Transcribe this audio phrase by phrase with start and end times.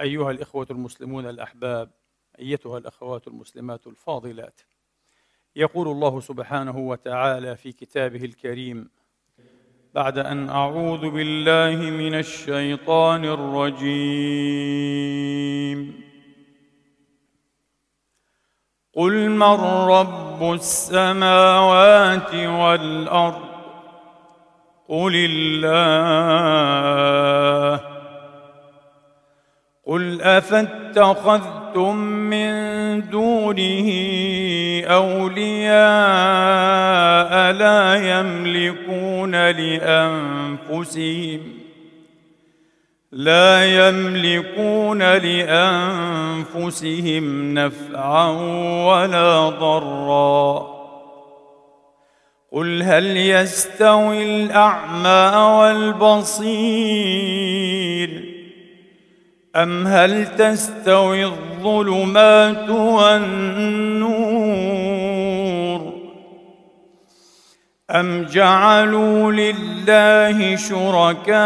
[0.00, 1.90] أيها الإخوة المسلمون الأحباب
[2.38, 4.60] أيتها الأخوات المسلمات الفاضلات.
[5.56, 8.90] يقول الله سبحانه وتعالى في كتابه الكريم
[9.94, 14.46] بعد أن أعوذ بالله من الشيطان الرجيم.
[18.92, 23.46] قل من رب السماوات والأرض؟
[24.88, 25.96] قل الله.
[29.86, 32.50] قل افاتخذتم من
[33.10, 33.88] دونه
[34.86, 35.76] اولياء
[37.52, 41.40] لا يملكون لانفسهم
[43.12, 46.74] لا يملكون لانفسهم
[47.54, 48.28] نفعا
[48.86, 50.76] ولا ضرا
[52.52, 57.95] قل هل يستوي الاعمى والبصير
[59.56, 64.36] أم هل تستوي الظلمات والنور
[67.90, 71.36] أم جعلوا لله شركاء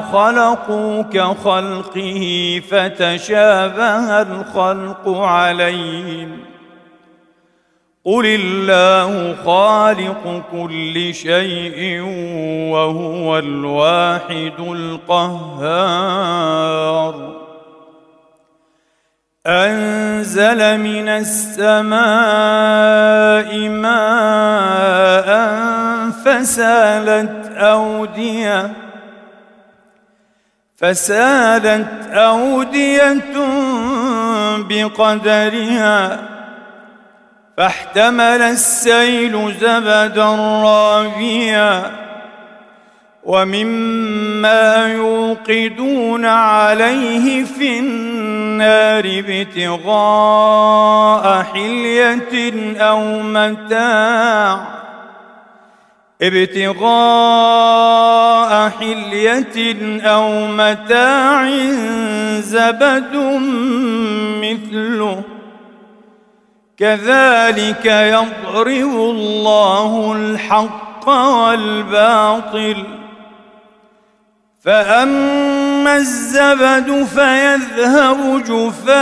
[0.00, 6.55] خلقوا كخلقه فتشابه الخلق عليهم
[8.06, 12.00] قل الله خالق كل شيء
[12.70, 16.16] وهو الواحد القهار
[19.46, 21.98] انزل من السماء
[23.68, 25.28] ماء
[26.24, 28.72] فسالت اوديه
[30.76, 33.22] فسالت اوديه
[34.68, 36.35] بقدرها
[37.56, 42.06] فاحتمل السيل زبدا رابيا
[43.24, 50.46] ومما يوقدون عليه في النار ابتغاء
[51.42, 54.66] حلية أو متاع.
[56.22, 56.86] ابتغاء
[58.80, 61.48] حلية أو متاع
[62.40, 63.16] زبد
[64.42, 65.35] مثله.
[66.78, 72.84] كذلك يضرب الله الحق والباطل.
[74.64, 78.96] فأما الزبد فيذهب جفاء.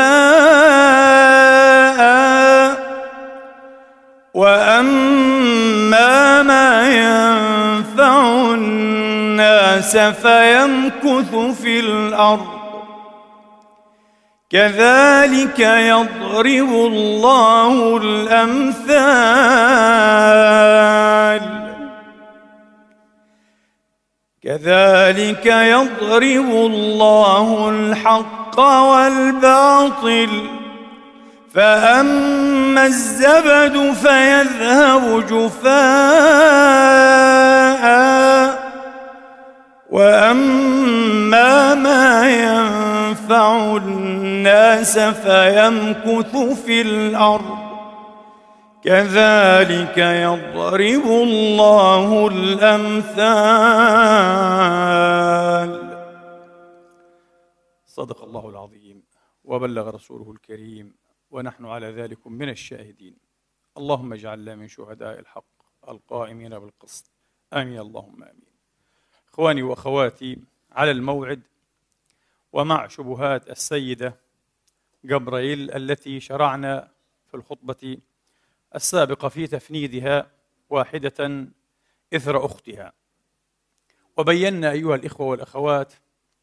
[4.34, 8.22] وأما ما ينفع
[8.54, 12.63] الناس فيمكث في الأرض.
[14.54, 18.84] كذلك يضرب الله الأمثال.
[24.44, 30.28] كذلك يضرب الله الحق والباطل.
[31.54, 35.84] فأما الزبد فيذهب جفاء.
[39.94, 42.06] وأما ما
[42.44, 47.58] ينفع الناس فيمكث في الأرض.
[48.84, 53.14] كذلك يضرب الله الأمثال.
[57.86, 59.02] صدق الله العظيم
[59.44, 60.94] وبلغ رسوله الكريم
[61.30, 63.16] ونحن على ذلك من الشاهدين.
[63.78, 65.44] اللهم اجعلنا من شهداء الحق
[65.88, 67.10] القائمين بالقسط.
[67.52, 67.80] آمين.
[67.80, 68.43] اللهم آمين.
[69.34, 70.38] إخواني وأخواتي
[70.72, 71.40] على الموعد
[72.52, 74.16] ومع شبهات السيدة
[75.04, 76.88] جبرائيل التي شرعنا
[77.28, 77.98] في الخطبة
[78.74, 80.26] السابقة في تفنيدها
[80.70, 81.46] واحدة
[82.14, 82.92] إثر أختها.
[84.16, 85.92] وبينا أيها الإخوة والأخوات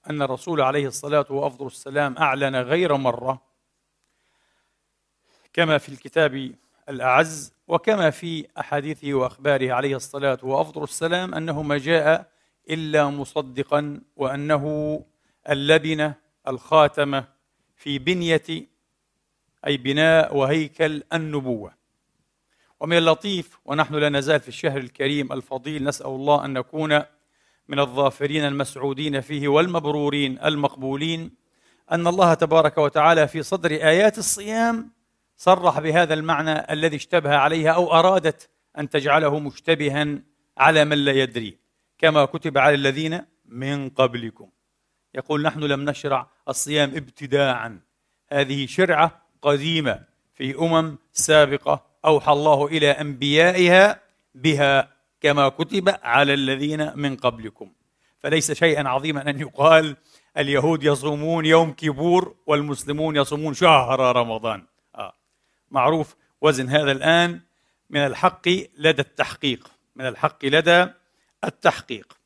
[0.09, 3.41] أن الرسول عليه الصلاة وأفضل السلام أعلن غير مرة
[5.53, 6.55] كما في الكتاب
[6.89, 12.30] الأعز وكما في أحاديثه وأخباره عليه الصلاة وأفضل السلام أنه ما جاء
[12.69, 15.05] إلا مصدقا وأنه
[15.49, 16.15] اللبنه
[16.47, 17.27] الخاتمه
[17.75, 18.67] في بنية
[19.67, 21.73] أي بناء وهيكل النبوة.
[22.79, 27.01] ومن اللطيف ونحن لا نزال في الشهر الكريم الفضيل نسأل الله أن نكون
[27.67, 31.31] من الظافرين المسعودين فيه والمبرورين المقبولين
[31.91, 34.91] أن الله تبارك وتعالى في صدر آيات الصيام
[35.37, 40.19] صرح بهذا المعنى الذي اشتبه عليها أو أرادت أن تجعله مشتبها
[40.57, 41.57] على من لا يدري.
[42.01, 44.49] كما كتب على الذين من قبلكم.
[45.15, 47.79] يقول نحن لم نشرع الصيام ابتداعا.
[48.29, 50.03] هذه شرعة قديمة
[50.33, 53.99] في أمم سابقة أوحى الله إلى أنبيائها
[54.35, 57.71] بها كما كتب على الذين من قبلكم.
[58.19, 59.95] فليس شيئا عظيما أن يقال
[60.37, 64.65] اليهود يصومون يوم كيبور والمسلمون يصومون شهر رمضان.
[64.95, 65.13] آه.
[65.71, 67.41] معروف وزن هذا الآن
[67.89, 70.87] من الحق لدى التحقيق من الحق لدى
[71.43, 72.17] التحقيق.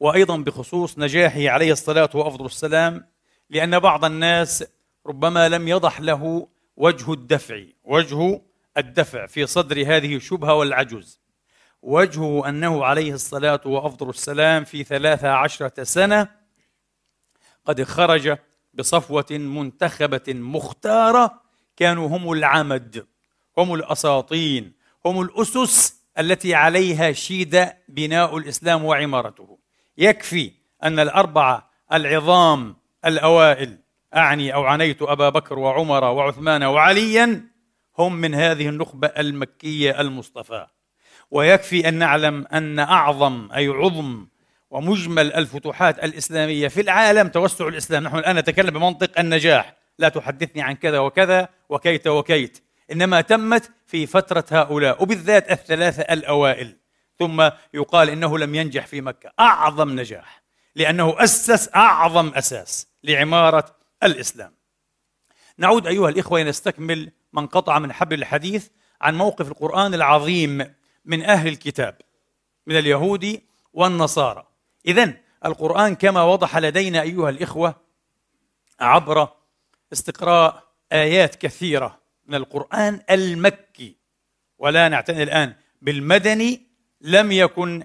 [0.00, 3.08] وأيضا بخصوص نجاحه عليه الصلاة وأفضل السلام
[3.50, 4.64] لأن بعض الناس
[5.06, 8.40] ربما لم يضح له وجه الدفع وجه
[8.76, 11.20] الدفع في صدر هذه الشبهة والعجز
[11.82, 16.28] وجهه أنه عليه الصلاة وأفضل السلام في ثلاثة عشرة سنة
[17.64, 18.38] قد خرج
[18.74, 21.42] بصفوة منتخبة مختارة
[21.76, 23.06] كانوا هم العمد
[23.58, 24.72] هم الأساطين
[25.06, 29.58] هم الأسس التي عليها شيد بناء الإسلام وعمارته.
[29.98, 33.78] يكفي أن الأربعة العظام الأوائل
[34.16, 37.44] أعني أو عنيت أبا بكر وعمر وعثمان وعليا
[37.98, 40.66] هم من هذه النخبة المكية المصطفى.
[41.30, 44.26] ويكفي أن نعلم أن أعظم أي عظم
[44.70, 50.74] ومجمل الفتوحات الإسلامية في العالم توسع الإسلام، نحن الآن نتكلم بمنطق النجاح، لا تحدثني عن
[50.74, 52.62] كذا وكذا وكيت وكيت،
[52.92, 56.76] إنما تمت في فترة هؤلاء وبالذات الثلاثه الأوائل،
[57.18, 60.42] ثم يقال إنه لم ينجح في مكة، أعظم نجاح،
[60.74, 64.54] لأنه أسس أعظم أساس لعمارة الإسلام.
[65.58, 68.68] نعود أيها الإخوة نستكمل من قطع من حبل الحديث
[69.00, 70.74] عن موقف القرآن العظيم
[71.04, 71.96] من أهل الكتاب
[72.66, 73.40] من اليهود
[73.72, 74.46] والنصارى.
[74.86, 75.14] إذا
[75.44, 77.74] القرآن كما وضح لدينا أيها الإخوة
[78.80, 79.28] عبر
[79.92, 80.62] استقراء
[80.92, 81.97] آيات كثيرة
[82.28, 83.96] من القرآن المكي
[84.58, 86.66] ولا نعتني الآن بالمدني
[87.00, 87.84] لم يكن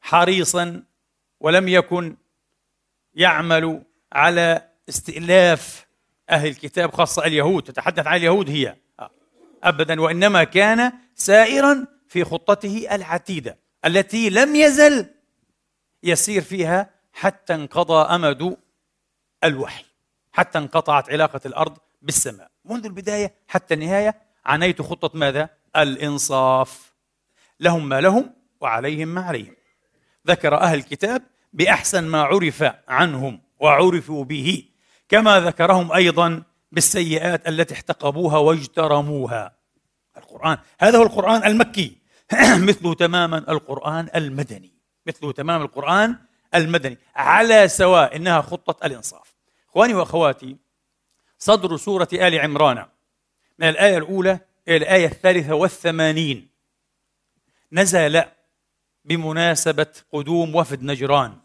[0.00, 0.82] حريصا
[1.40, 2.16] ولم يكن
[3.14, 3.82] يعمل
[4.12, 5.86] على استئلاف
[6.30, 8.76] أهل الكتاب خاصة اليهود تتحدث عن اليهود هي.
[9.62, 15.06] ابدا وإنما كان سائرا في خطته العتيدة التي لم يزل
[16.02, 18.56] يسير فيها حتى انقضى أمد
[19.44, 19.84] الوحي
[20.32, 22.50] حتى انقطعت علاقة الأرض بالسماء.
[22.64, 26.92] منذ البداية حتى النهاية عنيت خطة ماذا؟ الإنصاف.
[27.60, 29.56] لهم ما لهم وعليهم ما عليهم.
[30.26, 31.22] ذكر أهل الكتاب
[31.52, 34.64] بأحسن ما عرف عنهم وعرفوا به
[35.08, 39.56] كما ذكرهم أيضا بالسيئات التي احتقبوها واجترموها.
[40.16, 41.98] القرآن هذا هو القرآن المكي.
[42.68, 44.72] مثله تماما القرآن المدني.
[45.06, 46.16] مثله تماما القرآن
[46.54, 46.98] المدني.
[47.16, 49.34] على سواء إنها خطة الإنصاف.
[49.70, 50.56] إخواني وأخواتي
[51.38, 52.86] صدر سورة آل عمران.
[53.58, 56.48] من الآية الأولى إلى الآية الثالثة والثمانين.
[57.72, 58.22] نزل
[59.04, 61.36] بمناسبة قدوم وفد نجران.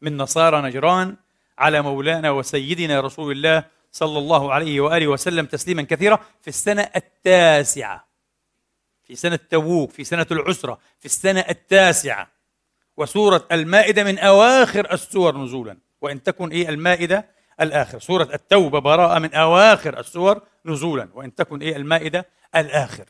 [0.00, 1.16] من نصارى نجران
[1.58, 8.08] على مولانا وسيدنا رسول الله صلى الله عليه وآله وسلم تسليما كثيرا في السنة التاسعة.
[9.04, 12.30] في سنة تبوك في سنة العسرة في السنة التاسعة.
[12.96, 15.76] وسورة المائدة من أواخر السور نزولا.
[16.00, 21.76] وإن تكن إيه المائدة؟ الآخر سورة التوبة براءة من أواخر السور نزولا وإن تكن إيه
[21.76, 23.04] المائدة؟ الآخر.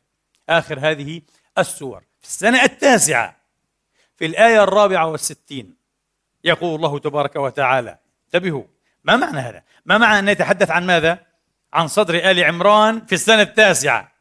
[0.48, 1.22] آخر هذه
[1.58, 2.02] السور.
[2.20, 3.36] في السنة التاسعة
[4.16, 5.74] في الآية الرابعة والستين
[6.44, 8.64] يقول الله تبارك وتعالى انتبهوا
[9.04, 11.18] ما معنى هذا؟ ما معنى أن يتحدث عن ماذا؟
[11.72, 14.12] عن صدر آل عمران في السنة التاسعة.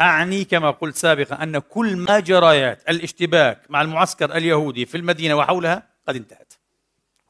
[0.00, 5.82] أعني كما قلت سابقا أن كل ما جريات الاشتباك مع المعسكر اليهودي في المدينة وحولها
[6.08, 6.52] قد انتهت.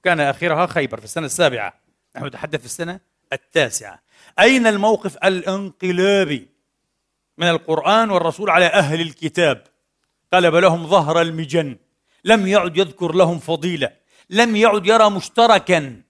[0.05, 1.82] كان آخرها خيبر في السنة السابعة.
[2.17, 3.01] نحن نتحدث في السنة
[3.33, 4.03] التاسعة.
[4.39, 6.49] أين الموقف الانقلابي
[7.39, 9.67] من القرآن والرسول على أهل الكتاب؟
[10.33, 11.77] قلب لهم ظهر المجن.
[12.25, 13.93] لم يعد يذكر لهم فضيلة.
[14.31, 16.03] لم يعد يرى مشتركا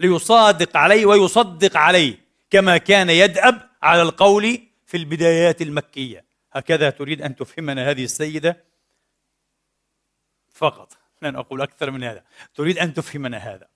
[0.00, 2.18] ليصادق عليه ويصدق عليه
[2.50, 6.24] كما كان يدأب على القول في البدايات المكية.
[6.52, 8.64] هكذا تريد أن تفهمنا هذه السيدة؟
[10.52, 10.96] فقط.
[11.22, 12.24] لن أقول أكثر من هذا.
[12.54, 13.73] تريد أن تفهمنا هذا.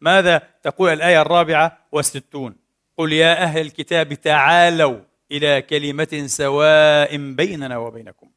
[0.00, 2.56] ماذا تقول الآية الرابعة؟ والستون.
[2.96, 5.00] قل يا أهل الكتاب تعالوا
[5.32, 8.30] إلى كلمة سواء بيننا وبينكم.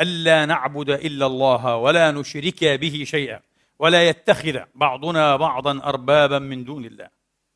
[0.00, 3.40] ألا نعبد إلا الله ولا نشرك به شيئا
[3.78, 7.08] ولا يتخذ بعضنا بعضا أربابا من دون الله.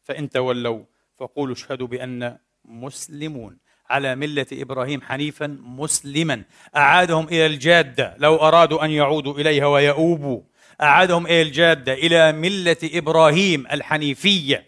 [0.02, 0.82] فإن تولوا
[1.18, 3.58] فقولوا اشهدوا بأن مسلمون.
[3.90, 6.42] على ملة إبراهيم حنيفا مسلما.
[6.76, 8.14] أعادهم إلى الجادة.
[8.18, 10.40] لو أرادوا أن يعودوا إليها ويؤوبوا.
[10.82, 14.66] أعادهم إلى الجادة إلى ملة إبراهيم الحنيفية.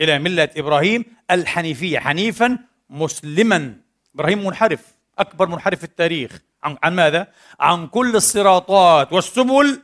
[0.00, 2.58] إلى ملة إبراهيم الحنيفية حنيفا
[2.90, 3.76] مسلما.
[4.14, 4.80] إبراهيم منحرف
[5.18, 6.40] أكبر منحرف في التاريخ.
[6.62, 7.28] عن, عن ماذا؟
[7.60, 9.82] عن كل الصراطات والسبل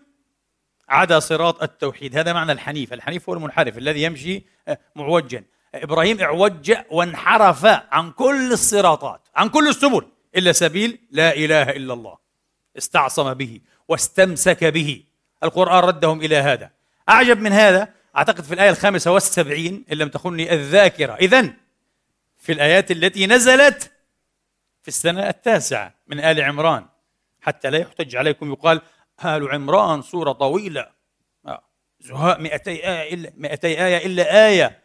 [0.88, 2.18] عدا صراط التوحيد.
[2.18, 2.92] هذا معنى الحنيف.
[2.92, 5.44] الحنيف هو المنحرف الذي يمشي آه، معوجا.
[5.75, 10.06] إبراهيم اعوج وانحرف عن كل الصراطات عن كل السبل
[10.37, 12.18] إلا سبيل لا إله إلا الله.
[12.78, 15.02] استعصم به واستمسك به.
[15.42, 16.70] القرآن ردهم إلى هذا.
[17.09, 21.14] أعجب من هذا؟ أعتقد في الآية الخامسة والسبعين إن لم تخني الذاكرة.
[21.14, 21.52] اذا
[22.38, 23.92] في الآيات التي نزلت
[24.82, 26.87] في السنة التاسعة من آل عمران
[27.40, 28.80] حتى لا يحتج عليكم يقال
[29.25, 30.88] آل عمران سورة طويلة.
[31.47, 31.64] آه.
[32.00, 34.80] زهاء 200 آية إلا 200 آية إلا آية.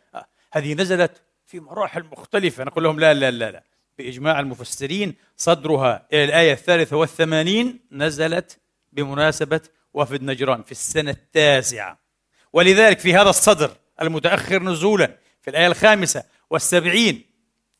[0.53, 2.63] هذه نزلت في مراحل مختلفة.
[2.63, 3.63] نقول لهم لا لا لا لا.
[3.97, 8.59] بإجماع المفسرين صدرها إلى الآية الثالثة والثمانين نزلت
[8.93, 9.61] بمناسبة
[9.95, 11.99] وفد نجران في السنة التاسعة.
[12.53, 13.71] ولذلك في هذا الصدر
[14.01, 17.23] المتأخر نزولا في الآية الخامسة والسبعين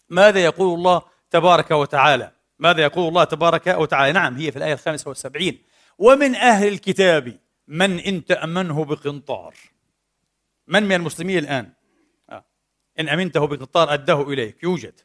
[0.09, 5.09] ماذا يقول الله تبارك وتعالى؟ ماذا يقول الله تبارك وتعالى؟ نعم هي في الآية الخامسة
[5.09, 5.61] والسبعين.
[5.97, 9.55] ومن أهل الكتاب من إن تأمنه بقنطار؟
[10.67, 11.71] من من المسلمين الآن؟
[12.99, 15.01] إن أمنته بقطار أداه إليك يوجد.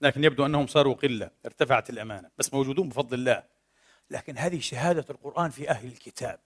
[0.00, 3.59] لكن يبدو أنهم صاروا قلة ارتفعت الأمانة بس موجودون بفضل الله.
[4.10, 6.38] لكن هذه شهادة القرآن في أهل الكتاب.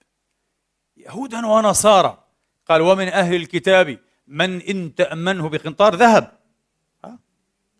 [0.97, 2.23] يهودا ونصارى.
[2.67, 6.31] قال ومن أهل الكتاب من إن تأمنه بقنطار ذهب.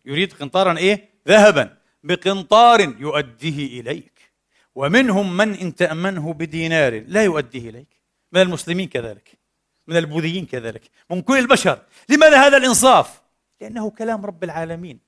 [0.06, 1.78] يريد قنطارا إيه؟ ذهبا.
[2.04, 4.32] بقنطار يؤديه إليك.
[4.76, 7.88] ومنهم من إن تأمنه بدينار لا يؤديه إليك.
[8.32, 9.38] من المسلمين كذلك.
[9.88, 10.82] من البوذيين كذلك.
[11.10, 11.82] من كل البشر.
[12.10, 13.22] لماذا هذا الإنصاف؟
[13.62, 15.00] لأنه كلام رب العالمين.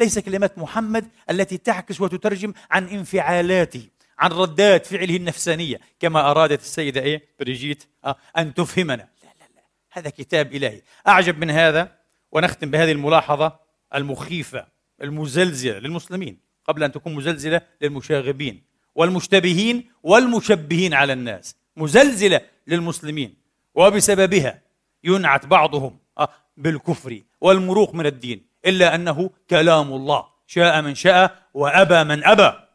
[0.00, 3.88] ليس كلمات محمد التي تعكس وتترجم عن انفعالاته.
[4.18, 9.08] عن ردات فعله النفسانية كما أرادت السيدة إيه؟ بريجيت آه أن تفهمنا.
[9.22, 10.82] لا لا لا هذا كتاب إلهي.
[11.08, 11.92] أعجب من هذا
[12.32, 13.58] ونختم بهذه الملاحظة
[13.94, 14.66] المخيفة
[15.02, 18.62] المزلزلة للمسلمين قبل أن تكون مزلزلة للمشاغبين
[18.94, 23.34] والمشتبهين والمشبهين على الناس مزلزلة للمسلمين
[23.74, 24.62] وبسببها
[25.04, 32.04] ينعت بعضهم آه، بالكفر والمروق من الدين إلا أنه كلام الله شاء من شاء وأبى
[32.04, 32.65] من أبى.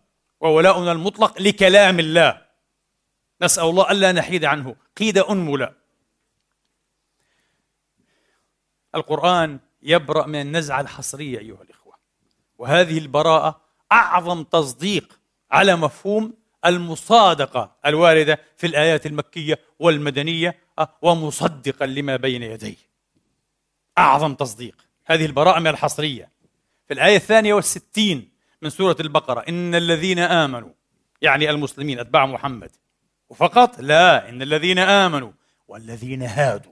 [0.41, 2.41] وولاؤنا المطلق لكلام الله.
[3.41, 4.75] نسأل الله ألا نحيد عنه.
[4.97, 5.73] قيد أنملة.
[8.95, 11.93] القرآن يبرأ من النزعة الحصرية أيها الإخوة.
[12.57, 15.19] وهذه البراءة أعظم تصديق
[15.51, 16.33] على مفهوم
[16.65, 20.57] المصادقة الواردة في الآيات المكية والمدنية
[21.01, 22.75] ومصدقا لما بين يديه.
[23.97, 24.75] أعظم تصديق.
[25.05, 26.31] هذه البراءة من الحصرية.
[26.87, 28.30] في الآية الثانية والستين
[28.61, 29.39] من سورة البقرة.
[29.49, 30.69] إن الذين آمنوا
[31.21, 32.71] يعني المسلمين أتباع محمد
[33.29, 35.31] وفقط لا إن الذين آمنوا
[35.67, 36.71] والذين هادوا.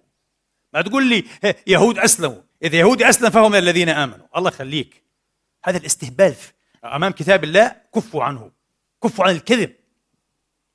[0.74, 1.26] ما تقول لي
[1.68, 2.42] يهود أسلموا.
[2.64, 4.26] إذا يهودي أسلم فهم الذين آمنوا.
[4.38, 5.04] الله يخليك.
[5.66, 6.36] هذا الاستهبال
[6.86, 8.52] أمام كتاب الله كفوا عنه.
[9.04, 9.76] كفوا عن الكذب.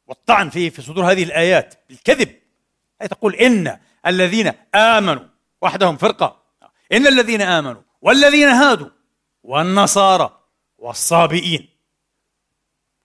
[0.07, 2.37] والطعن في في صدور هذه الآيات الكذب.
[3.03, 5.25] أي تقول إن الذين آمنوا
[5.63, 6.43] وحدهم فرقة.
[6.93, 8.89] إن الذين آمنوا والذين هادوا
[9.43, 10.44] والنصارى.
[10.79, 11.69] والصابئين.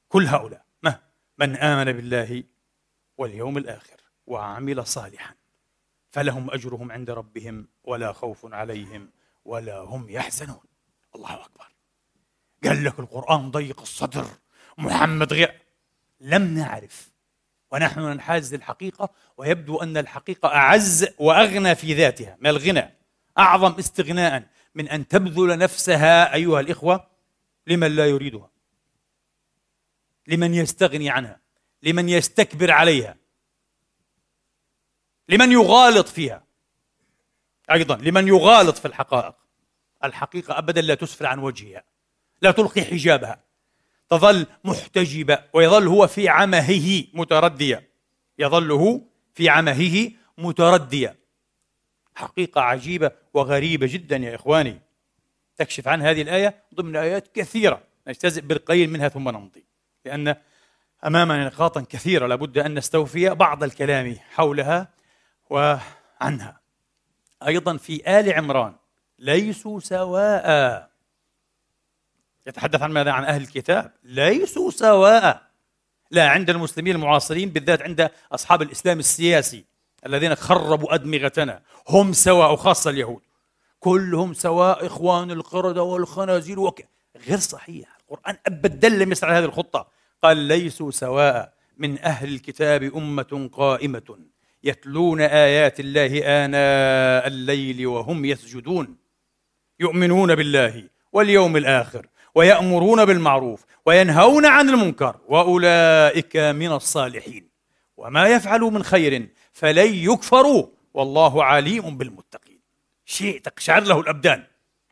[0.09, 0.99] كل هؤلاء ما؟
[1.37, 2.43] من آمن بالله
[3.17, 5.35] واليوم الآخر وعمل صالحا
[6.11, 9.09] فلهم أجرهم عند ربهم ولا خوف عليهم
[9.45, 10.63] ولا هم يحزنون.
[11.15, 11.67] الله أكبر.
[12.63, 14.25] قال لك القرآن ضيق الصدر.
[14.77, 15.61] محمد غير.
[16.19, 17.11] لم نعرف.
[17.71, 22.37] ونحن ننحاز للحقيقة ويبدو أن الحقيقة أعز وأغنى في ذاتها.
[22.39, 22.95] من الغنى؟
[23.37, 27.07] أعظم استغناء من أن تبذل نفسها أيها الإخوة
[27.69, 28.49] لمن لا يريدها.
[30.27, 31.39] لمن يستغني عنها.
[31.83, 33.17] لمن يستكبر عليها.
[35.29, 36.43] لمن يغالط فيها.
[37.71, 39.35] أيضا لمن يغالط في الحقائق.
[40.03, 41.83] الحقيقة أبدا لا تسفل عن وجهها.
[42.41, 43.43] لا تلقي حجابها.
[44.09, 45.43] تظل محتجبة.
[45.53, 47.89] ويظل هو في عمهه مترديا
[48.39, 49.01] يظل هو
[49.33, 51.15] في عمهه مترديا
[52.15, 54.81] حقيقة عجيبة وغريبة جدا يا إخواني.
[55.59, 57.81] تكشف عن هذه الآية ضمن آيات كثيرة.
[58.07, 59.65] نجتزئ بالقليل منها ثم نمضي.
[60.05, 60.35] لأن
[61.05, 64.87] أمامنا نقاطا كثيرة لابد أن نستوفي بعض الكلام حولها
[65.49, 66.59] وعنها.
[67.47, 68.75] أيضا في آل عمران
[69.19, 70.89] ليسوا سواء.
[72.47, 73.93] يتحدث عن ماذا؟ عن أهل الكتاب.
[74.03, 75.49] ليسوا سواء.
[76.11, 79.65] لا عند المسلمين المعاصرين بالذات عند أصحاب الإسلام السياسي
[80.05, 81.61] الذين خربوا أدمغتنا.
[81.87, 83.21] هم سواء وخاصة اليهود.
[83.79, 86.81] كلهم سواء إخوان القردة والخنازير وك...
[87.27, 87.97] غير صحيح.
[88.01, 89.87] القرآن أبدا لم يسعى هذه الخطة.
[90.23, 94.19] قال ليسوا سواء من أهل الكتاب أمة قائمة
[94.63, 98.97] يتلون آيات الله آناء الليل وهم يسجدون.
[99.79, 107.49] يؤمنون بالله واليوم الآخر ويأمرون بالمعروف وينهون عن المنكر وأولئك من الصالحين.
[107.97, 112.48] وما يفعلوا من خير فلن يكفروا والله عليم بالمتقين.
[113.09, 114.47] شيء تقشعر له الأبدان.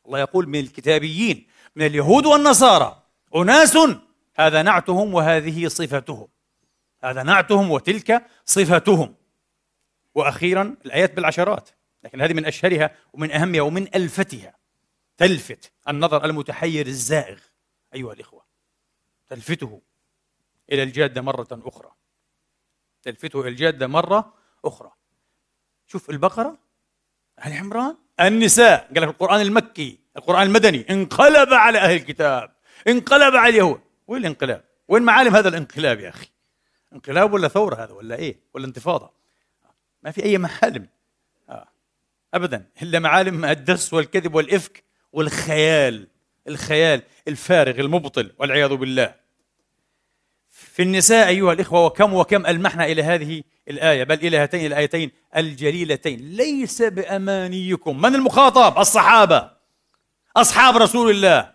[0.05, 3.03] الله يقول من الكتابيين من اليهود والنصارى
[3.35, 3.77] أناس
[4.35, 6.27] هذا نعتهم وهذه صفتهم.
[7.03, 9.15] هذا نعتهم وتلك صفتهم.
[10.15, 11.69] وأخيرا الآيات بالعشرات
[12.03, 14.57] لكن هذه من أشهرها ومن أهمها ومن ألفتها.
[15.17, 17.39] تلفت النظر المتحير الزائغ
[17.93, 18.45] أيها الإخوة.
[19.27, 19.81] تلفته
[20.71, 21.91] إلى الجادة مرة أخرى.
[23.01, 24.33] تلفته إلى الجادة مرة
[24.65, 24.91] أخرى.
[25.87, 26.57] شوف البقرة
[27.45, 32.51] آل عمران النساء قال لك القرآن المكي القرآن المدني انقلب على أهل الكتاب
[32.87, 33.81] انقلب على اليهود.
[34.07, 36.27] وين الانقلاب؟ وين معالم هذا الانقلاب يا أخي؟
[36.93, 39.11] انقلاب ولا ثورة هذا ولا إيه؟ ولا انتفاضة؟
[40.03, 40.87] ما في أي معالم
[41.49, 41.67] آه.
[42.33, 42.65] ابدا.
[42.81, 46.07] إلا معالم الدس والكذب والإفك والخيال
[46.47, 49.15] الخيال الفارغ المبطل والعياذ بالله.
[50.49, 56.19] في النساء أيها الإخوة وكم وكم ألمحنا إلى هذه الآية بل إلى هاتين الآيتين الجليلتين.
[56.19, 58.01] ليس بأمانيكم.
[58.01, 59.51] من المخاطب؟ الصحابة.
[60.37, 61.53] أصحاب رسول الله.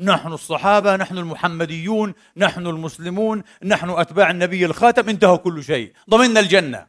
[0.00, 5.08] نحن الصحابة نحن المحمديون نحن المسلمون نحن أتباع النبي الخاتم.
[5.08, 5.92] انتهى كل شيء.
[6.10, 6.86] ضمننا الجنة.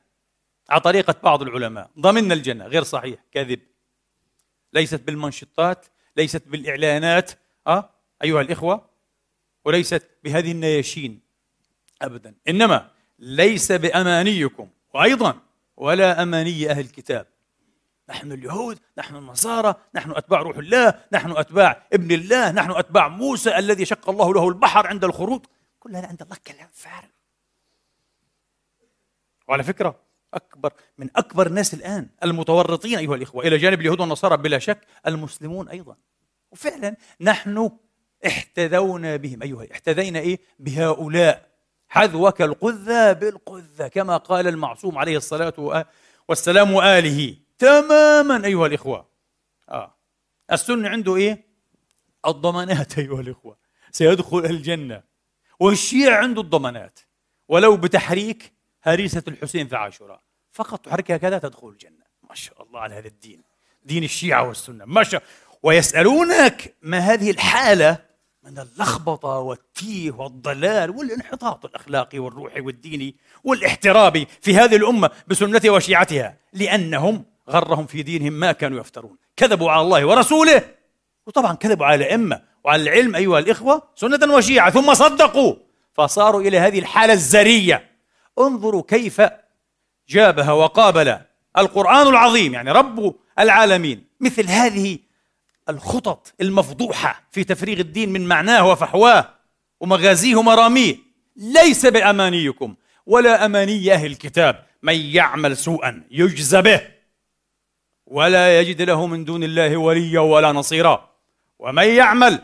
[0.70, 1.90] على طريقة بعض العلماء.
[2.00, 2.66] ضمن الجنة.
[2.66, 3.20] غير صحيح.
[3.32, 3.60] كذب.
[4.74, 5.86] ليست بالمنشطات
[6.18, 7.32] ليست بالإعلانات.
[7.68, 7.90] أه؟
[8.24, 8.90] أيها الإخوة.
[9.66, 11.22] وليست بهذه النياشين.
[12.02, 12.36] أبدا.
[12.50, 15.40] إنما ليس بأمانيكم وأيضا
[15.78, 17.28] ولا أماني أهل الكتاب.
[18.10, 23.58] نحن اليهود نحن النصارى نحن أتباع روح الله نحن أتباع ابن الله نحن أتباع موسى
[23.58, 25.46] الذي شق الله له البحر عند الخروج
[25.80, 27.08] كل هذا عند الله كلام فارغ.
[29.48, 30.00] وعلى فكرة
[30.34, 35.70] أكبر من أكبر الناس الآن المتورطين أيها الإخوة إلى جانب اليهود والنصارى بلا شك المسلمون
[35.70, 35.96] أيضا.
[36.52, 37.72] وفعلا نحن
[38.26, 39.44] احتذونا بهم.
[39.44, 41.57] أيها احتذينا إيه؟ بهؤلاء.
[41.90, 45.86] حذوك القذة بالقذة كما قال المعصوم عليه الصلاة
[46.28, 49.08] والسلام وآله تماما أيها الإخوة.
[49.70, 49.96] آه.
[50.52, 51.48] السنة عنده إيه؟
[52.26, 53.58] الضمانات أيها الإخوة.
[53.92, 55.04] سيدخل الجنة.
[55.60, 57.00] والشيع عنده الضمانات.
[57.48, 60.22] ولو بتحريك هريسة الحسين في عاشوراء.
[60.52, 62.06] فقط تحركها كذا تدخل الجنة.
[62.30, 63.44] ما شاء الله على هذا الدين.
[63.84, 64.86] دين الشيعة والسنة.
[64.86, 65.24] ما شاء
[65.64, 68.07] ويسألونك ما هذه الحالة
[68.48, 77.26] من اللخبطة والتيه والضلال والانحطاط الأخلاقي والروحي والديني والاحترابي في هذه الأمة بسنتها وشيعتها لأنهم
[77.50, 79.18] غرهم في دينهم ما كانوا يفترون.
[79.36, 80.62] كذبوا على الله ورسوله.
[81.28, 85.56] وطبعا كذبوا على الأئمة وعلى العلم أيها الإخوة سنة وشيعة ثم صدقوا.
[85.94, 87.90] فصاروا إلى هذه الحالة الزرية.
[88.40, 89.22] انظروا كيف
[90.10, 91.18] جابها وقابل
[91.58, 94.08] القرآن العظيم يعني رب العالمين.
[94.20, 95.00] مثل هذه
[95.70, 99.30] الخطط المفضوحة في تفريغ الدين من معناه وفحواه
[99.80, 100.96] ومغازيه ومراميه.
[101.36, 102.76] ليس بأمانيكم
[103.06, 104.66] ولا أماني أهل الكتاب.
[104.84, 106.82] من يعمل سوءا يجزى به
[108.06, 111.10] ولا يجد له من دون الله وليا ولا نصيرا.
[111.60, 112.42] ومن يعمل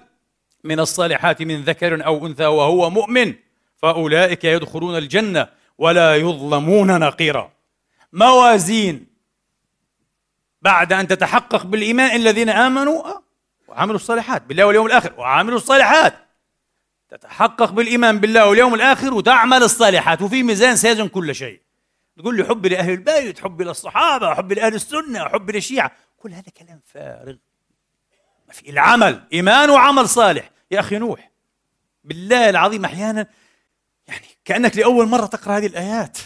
[0.64, 3.34] من الصالحات من ذكر أو أنثى وهو مؤمن
[3.78, 7.52] فأولئك يدخلون الجنة ولا يظلمون نقيرا.
[8.14, 9.13] موازين
[10.64, 13.04] بعد أن تتحقق بالإيمان الذين آمنوا
[13.68, 16.14] وعملوا الصالحات بالله واليوم الآخر وعملوا الصالحات.
[17.10, 21.62] تتحقق بالإيمان بالله واليوم الآخر وتعمل الصالحات وفي ميزان سيزن كل شيء.
[22.18, 25.92] تقول لي حبي لأهل البيت حبي للصحابة حبي لأهل السنة حبي للشيعة.
[26.18, 27.36] كل هذا كلام فارغ.
[28.48, 30.50] ما في العمل إيمان وعمل صالح.
[30.72, 31.32] يا أخي نوح
[32.04, 33.28] بالله العظيم أحيانا
[34.08, 36.18] يعني كأنك لأول مرة تقرأ هذه الآيات.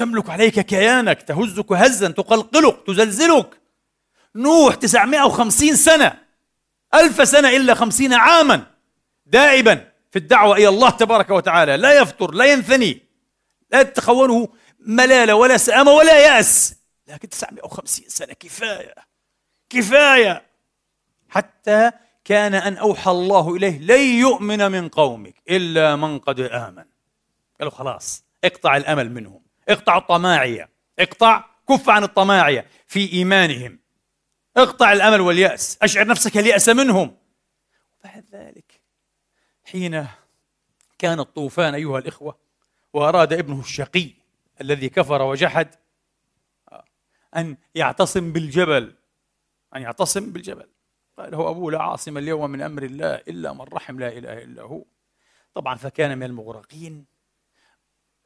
[0.00, 3.60] تملك عليك كيانك تهزك هزا تقلقلك تزلزلك.
[4.34, 6.18] نوح 950 سنة.
[6.94, 8.66] ألف سنة إلا خمسين عاما.
[9.26, 11.76] دائبا في الدعوة إلى الله تبارك وتعالى.
[11.76, 13.02] لا يفطر لا ينثني
[13.70, 16.74] لا تتخونه ملالة ولا سآمة ولا يأس.
[17.08, 18.94] لكن 950 سنة كفاية
[19.70, 20.46] كفاية.
[21.28, 21.90] حتى
[22.24, 26.84] كان أن أوحى الله إليه لن يؤمن من قومك إلا من قد آمن.
[27.58, 29.49] قالوا خلاص اقطع الأمل منهم.
[29.70, 30.68] اقطع الطماعية.
[30.98, 33.78] اقطع كف عن الطماعية في إيمانهم.
[34.56, 35.78] اقطع الأمل واليأس.
[35.82, 37.16] أشعر نفسك اليأس منهم.
[38.04, 38.80] بعد ذلك
[39.64, 40.06] حين
[40.98, 42.38] كان الطوفان أيها الإخوة
[42.92, 44.10] وأراد ابنه الشقي
[44.60, 45.74] الذي كفر وجحد
[47.36, 48.96] أن يعتصم بالجبل.
[49.76, 50.68] أن يعتصم بالجبل.
[51.18, 54.62] قال له أبوه لا عاصم اليوم من أمر الله إلا من رحم لا إله إلا
[54.62, 54.84] هو.
[55.54, 57.06] طبعا فكان من المغرقين.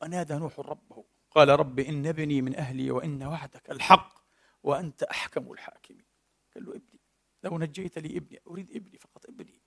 [0.03, 1.05] ونادى نوح ربه.
[1.35, 4.15] قال رب إن ابني من أهلي وإن وعدك الحق
[4.63, 6.05] وأنت أحكم الحاكمين.
[6.55, 7.01] قال له ابني
[7.43, 9.63] لو نجيت لي ابني أريد ابني فقط ابني.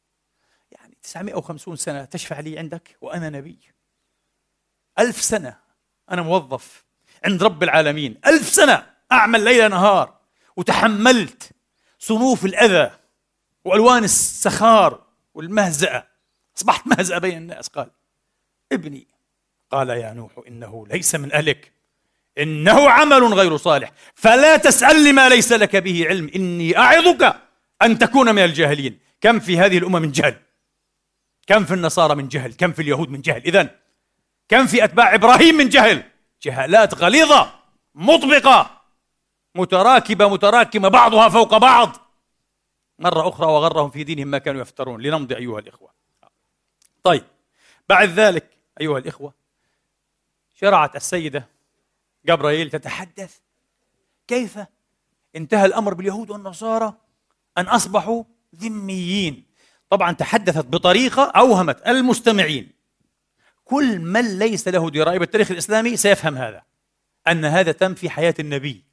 [0.71, 3.59] يعني 950 سنة تشفع لي عندك وأنا نبي.
[4.99, 5.59] ألف سنة
[6.11, 6.85] أنا موظف
[7.25, 8.21] عند رب العالمين.
[8.25, 10.19] ألف سنة أعمل ليل نهار
[10.55, 11.51] وتحملت
[11.99, 12.91] صنوف الأذى
[13.65, 16.07] وألوان السخار والمهزأة.
[16.57, 17.67] أصبحت مهزأة بين الناس.
[17.67, 17.91] قال
[18.71, 19.07] ابني
[19.71, 21.71] قال يا نوح إنه ليس من أهلك.
[22.37, 23.91] إنه عمل غير صالح.
[24.15, 26.31] فلا تسأل لما ليس لك به علم.
[26.35, 27.35] إني أعظك
[27.81, 28.99] أن تكون من الجاهلين.
[29.21, 30.35] كم في هذه الأمة من جهل؟
[31.47, 33.69] كم في النصارى من جهل؟ كم في اليهود من جهل؟ إذن
[34.49, 36.03] كم في أتباع إبراهيم من جهل؟
[36.41, 37.53] جهالات غليظة
[37.95, 38.81] مطبقة
[39.55, 41.97] متراكبة متراكمة بعضها فوق بعض.
[42.99, 45.01] مرة أخرى وغرهم في دينهم ما كانوا يفترون.
[45.01, 45.89] لنمضي أيها الإخوة.
[47.03, 47.23] طيب
[47.89, 48.49] بعد ذلك
[48.81, 49.33] أيها الإخوة
[50.59, 51.47] شرعت السيدة
[52.25, 53.37] جبرائيل تتحدث
[54.27, 54.59] كيف
[55.35, 56.93] انتهى الأمر باليهود والنصارى
[57.57, 58.23] أن أصبحوا
[58.55, 59.43] ذميين.
[59.89, 62.71] طبعا تحدثت بطريقة أوهمت المستمعين.
[63.65, 66.63] كل من ليس له دراية بالتاريخ الإسلامي سيفهم هذا
[67.27, 68.83] أن هذا تم في حياة النبي.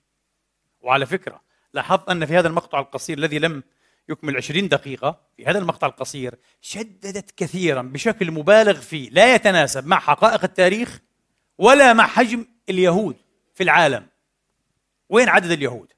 [0.81, 1.41] وعلى فكرة
[1.75, 3.63] لاحظت أن في هذا المقطع القصير الذي لم
[4.09, 9.99] يكمل عشرين دقيقة في هذا المقطع القصير شددت كثيرا بشكل مبالغ فيه لا يتناسب مع
[9.99, 11.01] حقائق التاريخ
[11.59, 13.17] ولا مع حجم اليهود
[13.55, 14.07] في العالم.
[15.09, 15.93] وين عدد اليهود؟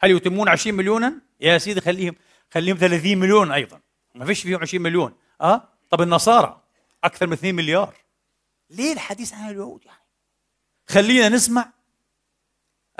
[0.00, 2.14] هل يتمون 20 مليونا؟ يا سيدي خليهم
[2.50, 3.80] خليهم 30 مليون أيضا.
[4.14, 5.14] ما فيش فيهم 20 مليون.
[5.40, 6.62] آه؟ طب النصارى
[7.04, 7.94] أكثر من 2 مليار.
[8.70, 10.06] ليه الحديث عن اليهود يعني؟
[10.88, 11.72] خلينا نسمع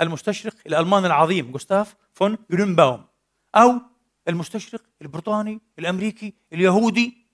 [0.01, 3.05] المستشرق الالماني العظيم جوستاف فون جرينباوم
[3.55, 3.81] أو
[4.27, 7.27] المستشرق البريطاني الأمريكي اليهودي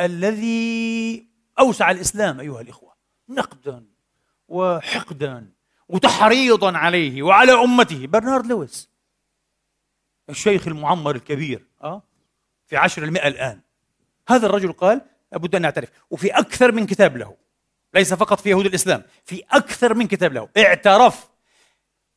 [0.00, 1.26] الذي
[1.58, 2.94] أوسع الإسلام أيها الإخوة.
[3.28, 3.93] نقدا.
[4.48, 5.50] وحقدا
[5.88, 8.06] وتحريضا عليه وعلى أمته.
[8.06, 8.90] برنارد لويس
[10.30, 12.02] الشيخ المعمر الكبير أه؟
[12.66, 13.60] في عشر المئة الآن.
[14.28, 15.00] هذا الرجل قال
[15.32, 15.88] لابد أن نعترف.
[16.10, 17.36] وفي أكثر من كتاب له
[17.94, 21.28] ليس فقط في يهود الإسلام في أكثر من كتاب له اعترف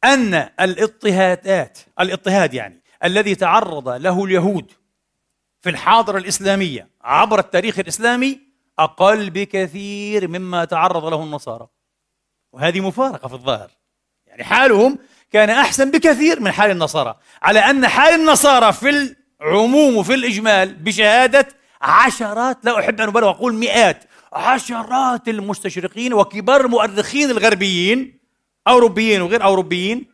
[0.04, 4.72] أن الاضطهادات الاضطهاد يعني الذي تعرض له اليهود
[5.62, 8.40] في الحاضرة الإسلامية عبر التاريخ الإسلامي
[8.80, 11.68] أقل بكثير مما تعرض له النصارى.
[12.58, 13.72] وهذه مفارقة في الظاهر.
[14.28, 15.00] يعني حالهم
[15.32, 21.48] كان أحسن بكثير من حال النصارى على أن حال النصارى في العموم وفي الإجمال بشهادة
[21.82, 28.20] عشرات لا أحب أن أبالغ وأقول مئات عشرات المستشرقين وكبار المؤرخين الغربيين
[28.68, 30.06] أوروبيين وغير أوروبيين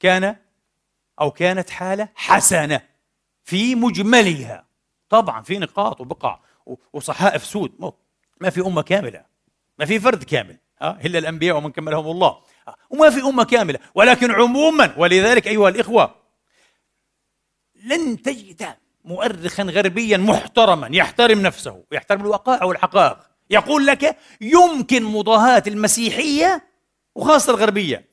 [0.00, 0.36] كان
[1.20, 2.80] أو كانت حالة حسنة
[3.44, 4.66] في مجملها.
[5.08, 6.40] طبعا في نقاط وبقع
[6.92, 7.92] وصحائف سود
[8.40, 9.24] ما في أمة كاملة
[9.78, 10.63] ما في فرد كامل.
[10.82, 12.38] إلا الأنبياء ومن كملهم الله.
[12.90, 13.78] وما في أمة كاملة.
[13.94, 16.14] ولكن عموما ولذلك أيها الإخوة
[17.84, 23.18] لن تجد مؤرخا غربيا محترما يحترم نفسه ويحترم الوقائع والحقائق.
[23.50, 26.68] يقول لك يمكن مضاهاة المسيحية
[27.14, 28.08] وخاصة الغربية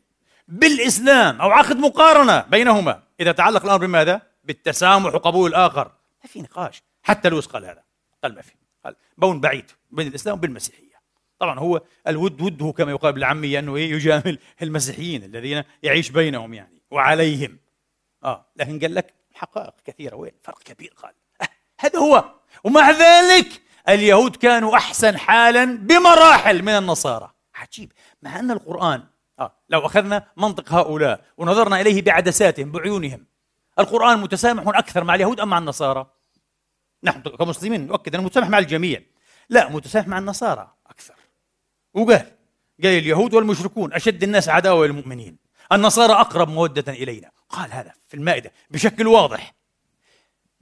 [0.48, 3.04] بالإسلام أو عقد مقارنة بينهما.
[3.20, 5.92] إذا تعلق الأمر بماذا؟ بالتسامح وقبول الآخر.
[6.24, 7.84] ما في نقاش حتى لويس قال هذا.
[8.24, 8.54] قال ما في.
[8.86, 10.91] قال بون بعيد بين الإسلام وبين المسيحية.
[11.42, 16.82] طبعا هو الود وده كما يقال بالعامية أنه إيه يجامل المسيحيين الذين يعيش بينهم يعني
[16.92, 17.58] وعليهم.
[18.24, 20.16] آه لكن قال لك حقائق كثيرة.
[20.16, 21.14] وين؟ فرق كبير قال.
[21.42, 21.48] آه
[21.80, 22.24] هذا هو.
[22.64, 27.32] ومع ذلك اليهود كانوا أحسن حالا بمراحل من النصارى.
[27.56, 27.92] عجيب.
[28.22, 29.04] مع أن القرآن
[29.40, 33.26] آه لو أخذنا منطق هؤلاء ونظرنا إليه بعدساتهم بعيونهم
[33.80, 36.12] القرآن متسامح أكثر مع اليهود أم مع النصارى؟
[37.04, 39.02] نحن كمسلمين نؤكد أنه متسامح مع الجميع.
[39.50, 41.21] لا متسامح مع النصارى أكثر.
[41.94, 42.26] وقال
[42.84, 45.38] قال اليهود والمشركون أشد الناس عداوة للمؤمنين
[45.72, 47.32] النصارى أقرب مودة إلينا.
[47.50, 49.54] قال هذا في المائدة بشكل واضح.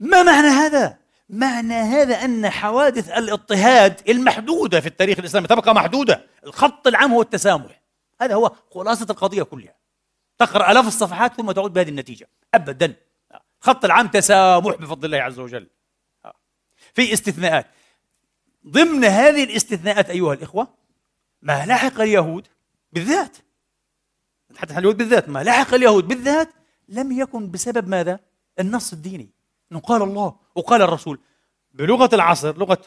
[0.00, 6.26] ما معنى هذا؟ معنى هذا أن حوادث الاضطهاد المحدودة في التاريخ الإسلامي تبقى محدودة.
[6.46, 7.82] الخط العام هو التسامح.
[8.20, 9.74] هذا هو خلاصة القضية كلها.
[10.38, 12.28] تقرأ آلاف الصفحات ثم تعود بهذه النتيجة.
[12.54, 12.94] أبدا.
[13.60, 15.66] الخط العام تسامح بفضل الله عز وجل.
[16.94, 17.66] في استثناءات.
[18.66, 20.68] ضمن هذه الاستثناءات أيها الإخوة
[21.42, 22.46] ما لحق اليهود
[22.92, 23.36] بالذات
[24.56, 26.48] حتى اليهود بالذات ما لحق اليهود بالذات
[26.88, 28.20] لم يكن بسبب ماذا؟
[28.58, 29.30] النص الديني
[29.72, 31.20] إنه قال الله وقال الرسول
[31.72, 32.82] بلغة العصر لغة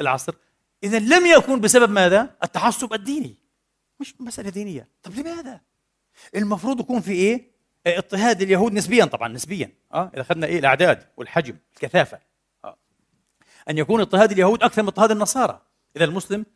[0.00, 0.34] العصر
[0.82, 3.36] إذا لم يكن بسبب ماذا؟ التعصب الديني
[4.00, 5.60] مش مسألة دينية طب لماذا؟
[6.34, 7.50] المفروض يكون في إيه؟
[7.86, 12.18] اضطهاد اليهود نسبيا طبعا نسبيا آه إذا أخذنا إيه الأعداد والحجم الكثافة
[12.64, 12.76] آه.
[13.70, 15.62] أن يكون اضطهاد اليهود أكثر من اضطهاد النصارى
[15.96, 16.46] إذا المسلم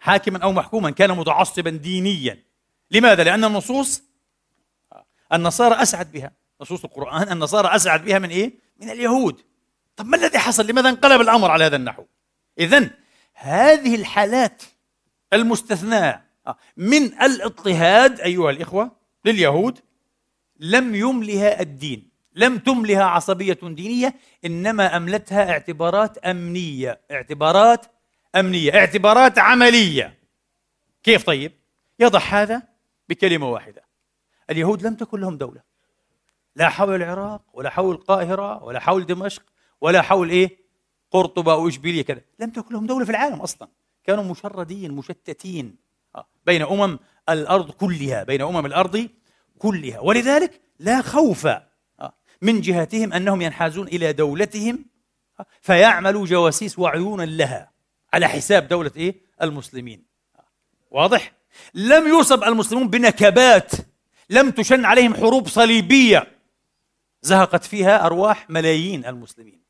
[0.00, 2.44] حاكما أو محكوما كان متعصبا دينيا
[2.90, 4.02] لماذا؟ لأن النصوص
[4.92, 5.06] آه.
[5.32, 9.40] النصارى أسعد بها نصوص القرآن النصارى أسعد بها من إيه؟ من اليهود
[9.96, 12.04] طب ما الذي حصل لماذا انقلب الأمر على هذا النحو
[12.58, 12.90] اذا
[13.34, 14.62] هذه الحالات
[15.32, 16.22] المستثناة
[16.76, 19.78] من الاضطهاد أيها الإخوة لليهود
[20.60, 27.86] لم يملها الدين لم تملها عصبية دينية إنما أملتها اعتبارات أمنية اعتبارات
[28.34, 30.18] أمنية اعتبارات عملية.
[31.02, 31.52] كيف طيب؟
[31.98, 32.62] يضح هذا
[33.08, 33.84] بكلمة واحدة.
[34.50, 35.60] اليهود لم تكن لهم دولة.
[36.56, 39.42] لا حول العراق ولا حول القاهرة ولا حول دمشق
[39.80, 40.58] ولا حول إيه؟
[41.10, 42.20] قرطبة أو إشبيلية كذا.
[42.38, 43.68] لم تكن لهم دولة في العالم أصلا.
[44.04, 45.76] كانوا مشردين مشتتين
[46.16, 49.08] آه، بين أمم الأرض كلها بين أمم الأرض
[49.58, 50.00] كلها.
[50.00, 54.84] ولذلك لا خوف آه، من جهتهم أنهم ينحازون إلى دولتهم
[55.40, 57.73] آه، فيعملوا جواسيس وعيونا لها.
[58.14, 60.04] على حساب دولة إيه؟ المسلمين.
[60.90, 61.32] واضح؟
[61.74, 63.72] لم يصب المسلمون بنكبات
[64.30, 66.38] لم تشن عليهم حروب صليبية.
[67.22, 69.60] زهقت فيها أرواح ملايين المسلمين.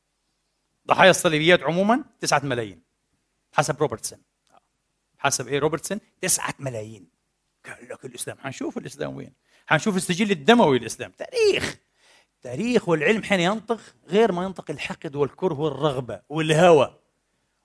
[0.87, 2.81] ضحايا الصليبيات عموما تسعة ملايين.
[3.53, 4.19] حسب روبرتسون.
[5.17, 7.07] حسب إيه روبرتسون؟ تسعة ملايين.
[7.65, 9.33] قال لك الإسلام حنشوف الإسلام وين؟
[9.67, 11.77] حنشوف السجل الدموي للاسلام تاريخ.
[12.41, 17.04] تاريخ والعلم حين ينطق غير ما ينطق الحقد والكره والرغبة والهوى.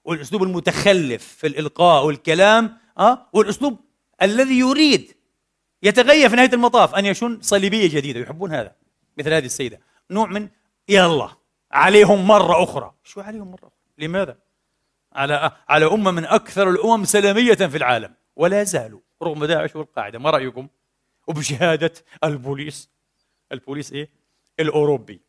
[0.05, 3.81] والأسلوب المتخلف في الإلقاء والكلام آه والأسلوب
[4.23, 5.17] الذي يريد
[5.83, 8.77] يتغير في نهاية المطاف أن يشن صليبية جديدة يحبون هذا
[9.19, 9.81] مثل هذه السيدة.
[10.11, 10.49] نوع من
[10.89, 11.31] يلا
[11.71, 12.95] عليهم مرة أخرى.
[13.05, 14.39] شو عليهم مرة أخرى؟ لماذا؟
[15.13, 20.31] على على أمة من أكثر الأمم سلامية في العالم ولا زالوا رغم داعش والقاعدة ما
[20.31, 20.69] رأيكم؟
[21.27, 21.93] وبشهادة
[22.25, 22.91] البوليس.
[23.53, 24.11] البوليس إيه؟
[24.61, 25.21] الأوروبي.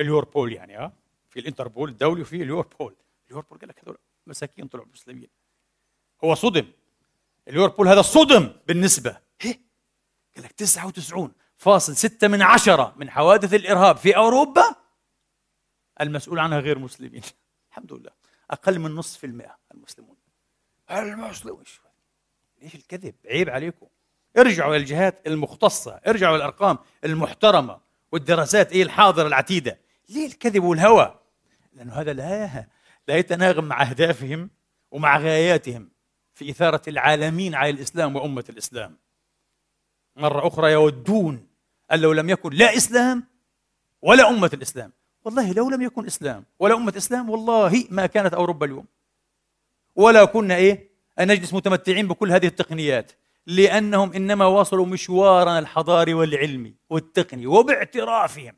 [0.00, 0.92] اليوروبول يعني ها
[1.34, 2.96] في الانتربول الدولي وفي اليوروبول
[3.26, 5.28] اليوروبول قال لك هذول مساكين طلعوا مسلمين.
[6.24, 6.66] هو صدم.
[7.48, 9.16] اليوروبول هذا صدم بالنسبة.
[9.44, 9.60] إيه؟
[10.36, 14.76] قال لك 99 فاصل ستة من عشرة من حوادث الإرهاب في أوروبا.
[16.00, 17.22] المسؤول عنها غير مسلمين.
[17.70, 18.10] الحمد لله.
[18.50, 20.16] أقل من نصف في المئة المسلمون.
[20.90, 21.64] المسلمون
[22.62, 23.86] ليش الكذب؟ عيب عليكم.
[24.38, 26.00] ارجعوا إلى الجهات المختصة.
[26.06, 27.80] ارجعوا إلى الأرقام المحترمة
[28.12, 29.78] والدراسات إيه الحاضرة العتيدة.
[30.08, 31.23] ليه الكذب والهوى؟
[31.74, 32.66] لأنه هذا لا
[33.08, 34.50] لا يتناغم مع أهدافهم
[34.90, 35.90] ومع غاياتهم
[36.34, 38.98] في إثارة العالمين على الإسلام وأمة الإسلام.
[40.16, 41.46] مرة أخرى يودون
[41.92, 43.24] أن لو لم يكن لا إسلام
[44.02, 44.92] ولا أمة الإسلام.
[45.24, 48.86] والله لو لم يكن إسلام ولا أمة إسلام والله ما كانت أوروبا اليوم.
[49.96, 53.12] ولا كنا إيه؟ أن نجلس متمتعين بكل هذه التقنيات
[53.46, 58.56] لأنهم إنما واصلوا مشوارنا الحضاري والعلمي والتقني وباعترافهم.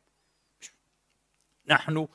[1.69, 2.09] نحن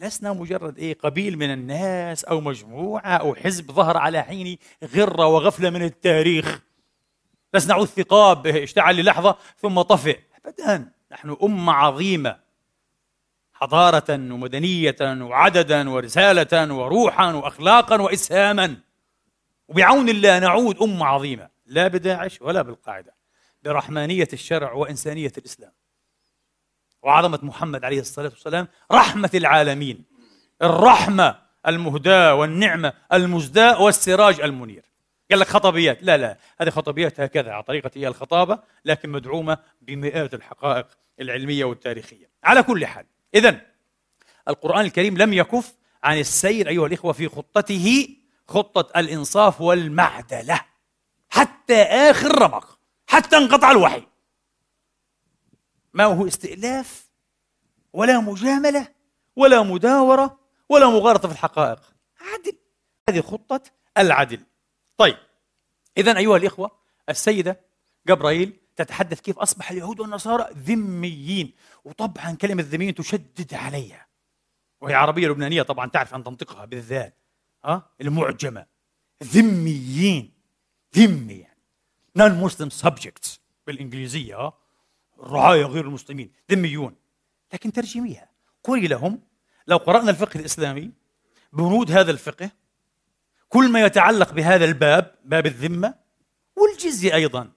[0.00, 5.70] لسنا مجرد إيه قبيل من الناس أو مجموعة أو حزب ظهر على حين غرة وغفلة
[5.70, 6.62] من التاريخ.
[7.54, 10.18] لسنا نعود ثقاب اشتعل للحظة ثم طفئ.
[10.44, 12.36] أبدا نحن أمة عظيمة.
[13.52, 18.76] حضارة ومدنية وعددا ورسالة وروحا وأخلاقا وإسهاما.
[19.68, 21.48] وبعون الله نعود أمة عظيمة.
[21.66, 23.14] لا بداعش ولا بالقاعدة.
[23.62, 25.72] برحمانية الشرع وإنسانية الإسلام.
[27.04, 30.04] وعظمة محمد عليه الصلاة والسلام رحمة العالمين.
[30.62, 34.84] الرحمة المهداة والنعمة المزداء والسراج المنير.
[35.30, 36.02] قال لك خطبيات.
[36.02, 40.86] لا لا هذه خطبيات هكذا على طريقة هي الخطابة لكن مدعومة بمئات الحقائق
[41.20, 42.30] العلمية والتاريخية.
[42.44, 43.60] على كل حال إذا
[44.48, 48.08] القرآن الكريم لم يكف عن السير أيها الإخوة في خطته
[48.48, 50.60] خطة الإنصاف والمعدلة.
[51.30, 54.02] حتى آخر رمق حتى انقطع الوحي.
[55.94, 57.08] ما هو استئلاف
[57.92, 58.88] ولا مجاملة
[59.36, 61.80] ولا مداورة ولا مغالطة في الحقائق.
[62.20, 62.56] عدل.
[63.10, 63.62] هذه خطة
[63.98, 64.40] العدل.
[64.96, 65.16] طيب
[65.98, 66.70] إذا أيها الإخوة
[67.08, 67.60] السيدة
[68.08, 71.52] جبرائيل تتحدث كيف أصبح اليهود والنصارى ذميين.
[71.84, 74.06] وطبعا كلمة ذميين تشدد عليها.
[74.80, 77.18] وهي عربية لبنانية طبعا تعرف أن تنطقها بالذات.
[77.64, 78.66] ها؟ المعجمة.
[79.24, 80.34] ذميين.
[80.96, 81.62] ذمي يعني.
[82.16, 84.63] non-Muslim subjects بالإنجليزية ها؟
[85.20, 86.94] الرعايا غير المسلمين ذميون
[87.52, 88.28] لكن ترجميها.
[88.64, 89.20] قولي لهم
[89.66, 90.90] لو قرأنا الفقه الإسلامي
[91.52, 92.50] بنود هذا الفقه
[93.48, 95.94] كل ما يتعلق بهذا الباب باب الذمة
[96.56, 97.52] والجزية أيضا.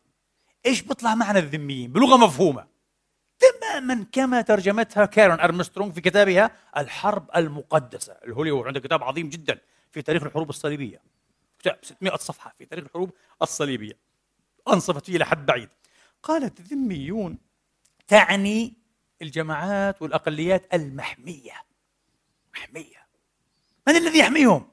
[0.66, 2.68] إيش بيطلع معنا الذميين؟ بلغة مفهومة.
[3.40, 9.60] تماما كما ترجمتها كارون أرمسترونغ في كتابها الحرب المقدسة الهوليو عنده كتاب عظيم جدا
[9.92, 11.02] في تاريخ الحروب الصليبية.
[11.60, 13.98] كتاب 600 صفحة في تاريخ الحروب الصليبية.
[14.68, 15.70] أنصفت فيه لحد بعيد.
[16.24, 17.38] قالت الذميون
[18.08, 18.74] تعني
[19.22, 21.54] الجماعات والأقليات المحمية.
[22.56, 23.08] محمية.
[23.88, 24.68] من الذي يحميهم؟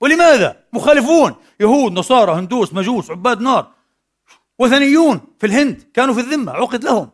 [0.00, 1.34] ولماذا؟ مخالفون.
[1.60, 3.72] يهود نصارى هندوس مجوس عباد نار.
[4.58, 7.10] وثنيون في الهند كانوا في الذمة عقد لهم.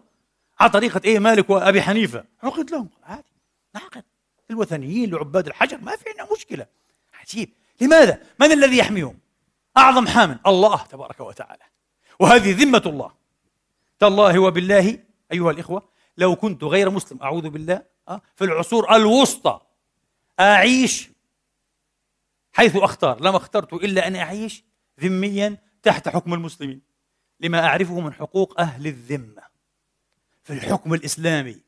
[0.61, 2.89] على طريقة إيه مالك وأبي حنيفة؟ عقد لهم.
[3.05, 3.33] عادي.
[3.75, 4.05] نعقد.
[4.51, 6.67] الوثنيين لعباد الحجر ما في عندنا مشكلة.
[7.21, 7.51] عجيب.
[7.81, 9.19] لماذا؟ من الذي يحميهم؟
[9.77, 11.63] أعظم حام الله تبارك وتعالى.
[12.19, 13.13] وهذه ذمة الله.
[14.01, 14.99] تالله وبالله
[15.33, 19.61] أيها الإخوة لو كنت غير مسلم أعوذ بالله آه، في العصور الوسطى
[20.41, 21.11] أعيش
[22.53, 24.65] حيث أختار لما اخترت إلا أن أعيش
[25.01, 26.81] ذميا تحت حكم المسلمين.
[27.41, 29.43] لما أعرفه من حقوق أهل الذمة
[30.43, 31.61] في الحكم الإسلامي.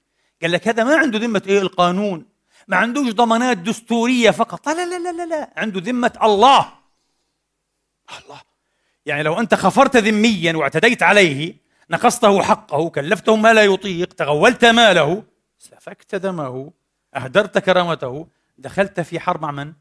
[0.42, 2.26] قال لك هذا ما عنده ذمة إيه القانون؟
[2.68, 4.68] ما عندوش ضمانات دستورية فقط.
[4.68, 5.52] لا لا لا لا لا.
[5.56, 6.72] عنده ذمة الله.
[8.18, 8.40] الله.
[9.06, 11.56] يعني لو أنت خفرت ذميا واعتديت عليه
[11.90, 15.24] نقصته حقه كلفته ما لا يطيق تغولت ماله
[15.58, 16.72] سفكت دمه
[17.16, 18.26] أهدرت كرامته
[18.58, 19.72] دخلت في حرب مع من؟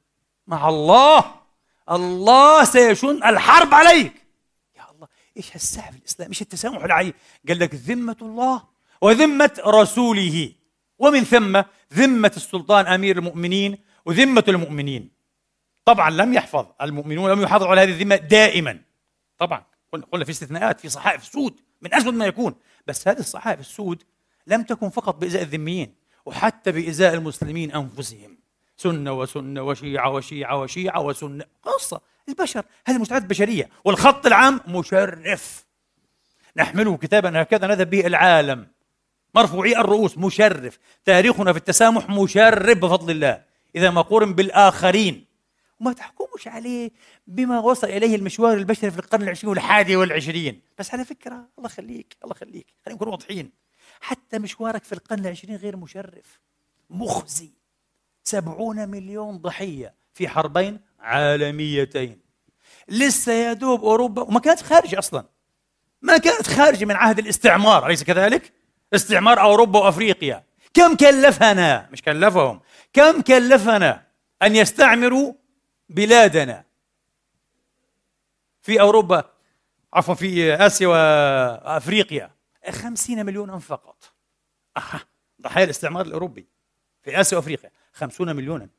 [0.48, 1.36] مع الله.
[1.92, 4.14] الله سيشن الحرب عليك.
[4.78, 7.14] يا الله إيش هالسعي في الإسلام؟ إيش التسامح العجيب؟
[7.48, 8.64] قال لك ذمة الله
[9.02, 10.52] وذمة رسوله.
[11.00, 11.62] ومن ثم
[11.94, 15.10] ذمة السلطان أمير المؤمنين وذمة المؤمنين.
[15.86, 18.82] طبعا لم يحفظ المؤمنون لم يحافظوا على هذه الذمة دائما.
[19.38, 19.64] طبعا
[20.12, 21.60] قلنا في استثناءات في صحائف سود.
[21.86, 22.56] من أسود ما يكون.
[22.88, 24.04] بس هذه الصحائف السود
[24.48, 25.96] لم تكن فقط بإزاء الذميين
[26.26, 28.38] وحتى بإزاء المسلمين أنفسهم.
[28.78, 31.46] سنة وسنة وشيعة وشيعة وشيعة وسنة.
[31.64, 32.02] قصة.
[32.30, 35.66] البشر هذه المجتمعات البشرية والخط العام مشرف.
[36.58, 38.68] نحمله كتابا هكذا نذهب به العالم.
[39.36, 40.80] مرفوعي الرؤوس مشرف.
[41.06, 43.42] تاريخنا في التسامح مشرف بفضل الله.
[43.76, 45.25] إذا ما قورن بالآخرين.
[45.80, 46.92] وما تحكمش عليه
[47.28, 50.62] بما وصل إليه المشوار البشري في القرن العشرين والحادي والعشرين.
[50.80, 53.52] بس على فكرة الله يخليك الله يخليك خلينا نكون واضحين.
[54.02, 56.40] حتى مشوارك في القرن العشرين غير مشرف
[56.90, 57.52] مخزي.
[58.24, 62.20] سبعون مليون ضحية في حربين عالميتين.
[62.88, 65.26] لسه يا دوب أوروبا وما كانت خارجة أصلا.
[66.02, 68.54] ما كانت خارجة من عهد الاستعمار أليس كذلك؟
[68.94, 70.44] استعمار أوروبا وأفريقيا.
[70.74, 72.62] كم كلفنا؟ مش كلفهم.
[72.94, 74.04] كم كلفنا
[74.42, 75.34] أن يستعمروا
[75.90, 76.66] بلادنا.
[78.62, 79.30] في أوروبا
[79.94, 82.32] عفوا في آسيا وأفريقيا.
[82.72, 84.14] خمسين مليونا فقط.
[84.78, 85.02] أها
[85.42, 86.48] ضحايا الاستعمار الأوروبي.
[87.04, 88.70] في آسيا وأفريقيا خمسون مليونا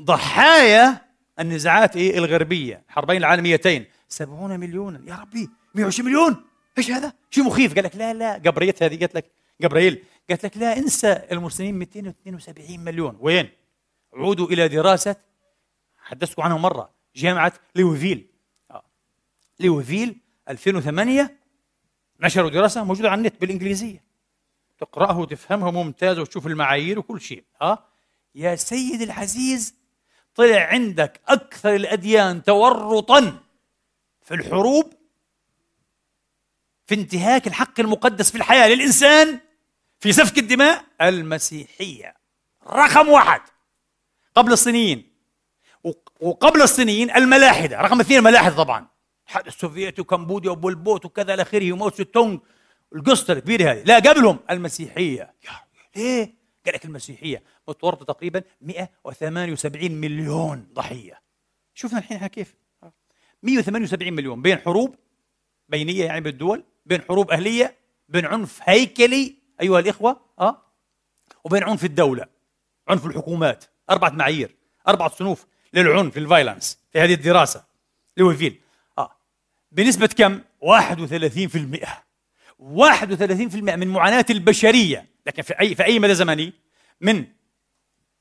[0.00, 1.00] ضحايا
[1.40, 2.82] النزاعات إيه الغربية.
[2.88, 6.44] الحربين العالميتين سبعون مليونا يا ربي 120 مليون.
[6.78, 7.74] إيش هذا؟ شيء مخيف.
[7.74, 8.38] قال لك لا لا.
[8.38, 10.04] جبريت هذه قالت لك جبريل.
[10.28, 13.16] قالت لك لا انسى المسلمين 272 مليون.
[13.20, 13.48] وين؟
[14.14, 15.16] عودوا إلى دراسة
[16.10, 18.26] حدثتكم عنها مرة جامعة ليوفيل.
[18.70, 18.84] آه.
[19.60, 21.38] ليوفيل 2008
[22.20, 24.04] نشروا دراسة موجودة على النت بالإنجليزية.
[24.78, 27.44] تقراها وتفهمها ممتاز وتشوف المعايير وكل شيء.
[27.62, 27.84] ها آه.
[28.34, 29.74] يا سيد العزيز
[30.34, 33.42] طلع عندك أكثر الأديان تورطا
[34.22, 34.92] في الحروب
[36.86, 39.40] في انتهاك الحق المقدس في الحياة للإنسان
[40.00, 42.14] في سفك الدماء المسيحية.
[42.66, 43.40] رقم واحد.
[44.34, 45.09] قبل الصينيين.
[46.20, 48.86] وقبل الصينيين الملاحدة رقم اثنين الملاحدة طبعا.
[49.20, 52.38] الاتحاد السوفيتي وكمبوديا وبولبوت وكذا إلى آخره وماو تونغ
[52.94, 53.82] القصة الكبيرة هذه.
[53.82, 55.34] لا قبلهم المسيحية.
[55.96, 56.34] ليه؟
[56.66, 61.20] قال لك المسيحية متورطة تقريبا 178 مليون ضحية.
[61.74, 62.54] شوفنا الحين إحنا كيف.
[63.42, 64.42] 178 مليون.
[64.42, 64.94] بين حروب
[65.68, 67.76] بينية يعني بالدول بين حروب أهلية
[68.08, 70.62] بين عنف هيكلي أيها الإخوة آه
[71.44, 72.26] وبين عنف الدولة
[72.88, 74.56] عنف الحكومات أربعة معايير
[74.88, 75.46] أربعة صنوف.
[75.72, 77.64] للعنف ال violence في هذه الدراسة.
[78.16, 78.60] لويفيل
[78.98, 79.16] آه.
[79.72, 81.86] بنسبة كم؟ 31%
[82.58, 85.06] 31% من معاناة البشرية.
[85.26, 86.52] لكن في أي في أي مدى زمني؟
[87.00, 87.26] من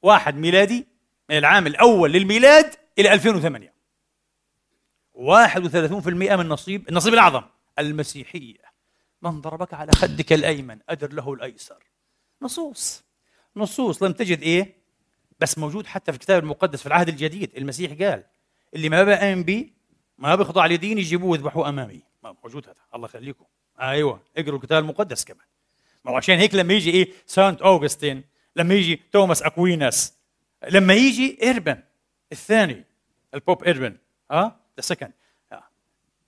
[0.01, 0.87] واحد ميلادي
[1.29, 3.73] من العام الأول للميلاد إلى 2008
[5.13, 7.43] 31% من نصيب النصيب الأعظم
[7.79, 8.69] المسيحية.
[9.21, 11.83] من ضربك على خدك الأيمن أدر له الأيسر.
[12.41, 13.03] نصوص.
[13.55, 14.03] نصوص.
[14.03, 14.78] لم تجد إيه؟
[15.39, 17.51] بس موجود حتى في الكتاب المقدس في العهد الجديد.
[17.57, 18.23] المسيح قال
[18.75, 19.73] اللي ما بآمن بي
[20.17, 22.01] ما بيخضع لدين يجيبوه يذبحوه أمامي.
[22.43, 22.75] موجود هذا.
[22.95, 23.45] الله يخليكم.
[23.81, 25.45] أيوه اقروا الكتاب المقدس كمان.
[26.05, 28.23] ما هو عشان هيك لما يجي إيه Saint Augustine
[28.55, 30.13] لما يجي Thomas Aquinas
[30.69, 31.83] لما يجي Urban
[32.31, 32.83] الثاني
[33.33, 33.97] ال Pope Urban
[34.31, 35.11] ها the second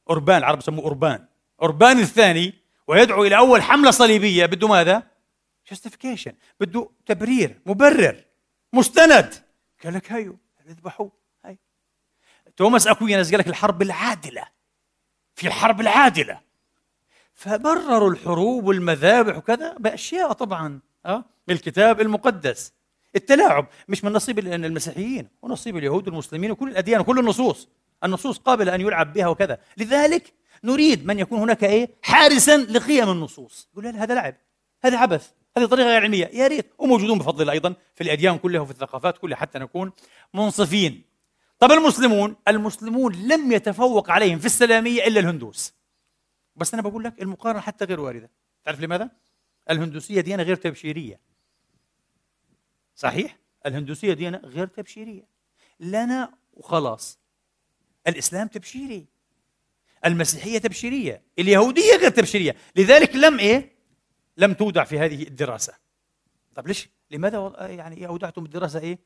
[0.09, 1.25] Urban العرب يسموه أوربان.
[1.61, 2.53] أوربان الثاني
[2.87, 5.03] ويدعو إلى أول حملة صليبية بده ماذا؟
[5.69, 8.23] justification بده تبرير مبرر.
[8.73, 9.33] مستند.
[9.83, 11.11] قال لك هيو اذبحوه.
[11.45, 11.57] هاي.
[12.57, 14.47] توماس اكويناس قال لك الحرب العادلة.
[15.35, 16.39] في الحرب العادلة.
[17.33, 22.73] فبرروا الحروب والمذابح وكذا بأشياء طبعا آه الكتاب المقدس.
[23.15, 27.69] التلاعب مش من نصيب المسيحيين ونصيب اليهود والمسلمين وكل الأديان وكل النصوص.
[28.03, 29.59] النصوص قابلة أن يلعب بها وكذا.
[29.77, 33.69] لذلك نريد من يكون هناك إيه؟ حارسا لقيم النصوص.
[33.73, 34.35] يقول هذا لعب.
[34.83, 35.31] هذا عبث.
[35.57, 36.25] هذه طريقة غير علمية.
[36.33, 36.73] يا ريت.
[36.77, 39.91] وموجودون بفضل الله أيضا في الأديان كلها وفي الثقافات كلها حتى نكون
[40.33, 41.03] منصفين.
[41.59, 45.73] طب المسلمون؟ المسلمون لم يتفوق عليهم في السلامية إلا الهندوس.
[46.55, 48.29] بس أنا بقول لك المقارنة حتى غير واردة.
[48.65, 49.09] تعرف لماذا؟
[49.69, 51.19] الهندوسية ديانة غير تبشيرية.
[52.95, 55.27] صحيح؟ الهندوسية ديانة غير تبشيرية.
[55.79, 57.19] لنا وخلاص.
[58.07, 59.05] الإسلام تبشيري.
[60.05, 61.21] المسيحية تبشيرية.
[61.39, 62.55] اليهودية غير تبشيرية.
[62.75, 63.70] لذلك لم إيه؟
[64.41, 65.73] لم تودع في هذه الدراسة.
[66.55, 68.99] طب ليش؟ لماذا يعني أودعتم الدراسة إيه؟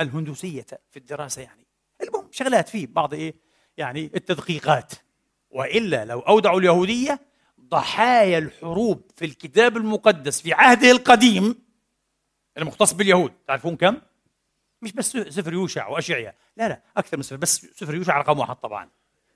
[0.00, 1.66] الهندوسية في الدراسة يعني.
[2.02, 3.34] المهم شغلات فيه بعض إيه؟
[3.76, 4.92] يعني التدقيقات.
[5.50, 7.20] وإلا لو أودعوا اليهودية
[7.60, 11.62] ضحايا الحروب في الكتاب المقدس في عهده القديم
[12.58, 13.96] المختص باليهود تعرفون كم؟
[14.82, 18.56] مش بس سفر يوشع واشعيا لا لا أكثر من سفر بس سفر يوشع رقم واحد
[18.56, 18.88] طبعا.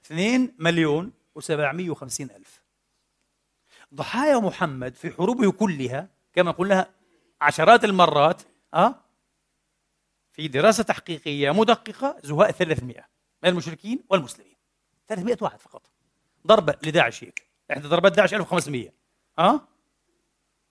[0.06, 2.63] 2 مليون و750 ألف.
[3.94, 6.90] ضحايا محمد في حروبه كلها كما قلنا
[7.40, 8.42] عشرات المرات
[8.74, 8.94] أه؟
[10.32, 13.08] في دراسة تحقيقية مدققة زهاء 300
[13.42, 14.56] من المشركين والمسلمين.
[15.08, 15.90] 300 واحد فقط.
[16.46, 17.48] ضربة لداعش هيك.
[17.70, 18.88] إحدى ضربات داعش 1500
[19.38, 19.68] ها أه؟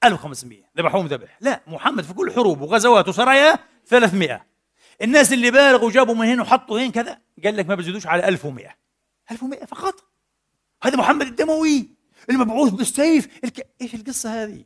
[0.03, 4.45] 1500 ذبحوهم ذبح لا محمد في كل حروب وغزوات وسرايا 300
[5.01, 8.75] الناس اللي بالغوا جابوا من هنا وحطوا هين كذا قال لك ما بزيدوش على 1100
[9.31, 10.03] 1100 فقط؟
[10.83, 11.89] هذا محمد الدموي.
[12.29, 13.27] المبعوث بالسيف.
[13.43, 13.67] الك...
[13.81, 14.65] إيش القصة هذه؟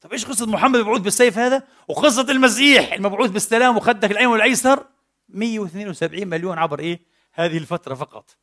[0.00, 4.86] طب إيش قصة محمد المبعوث بالسيف هذا؟ وقصة المسيح المبعوث بالسلام وخدك الأيمن والأيسر.
[5.28, 7.00] 172 مليون عبر إيه؟
[7.32, 8.36] هذه الفترة فقط.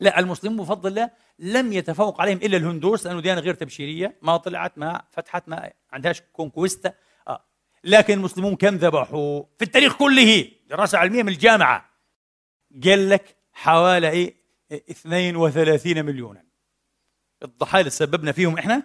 [0.00, 4.78] لا المسلمون بفضل الله لم يتفوق عليهم إلا الهندوس لأنه ديانة غير تبشيرية ما طلعت
[4.78, 6.94] ما فتحت ما عندهاش كونكويستا.
[7.28, 7.44] آه.
[7.84, 10.50] لكن المسلمون كم ذبحوا؟ في التاريخ كله.
[10.68, 11.90] دراسة علمية من الجامعة.
[12.84, 14.34] قال لك حوالي إيه؟
[14.72, 16.51] 32 مليونا.
[17.42, 18.82] الضحايا اللي سببنا فيهم إحنا؟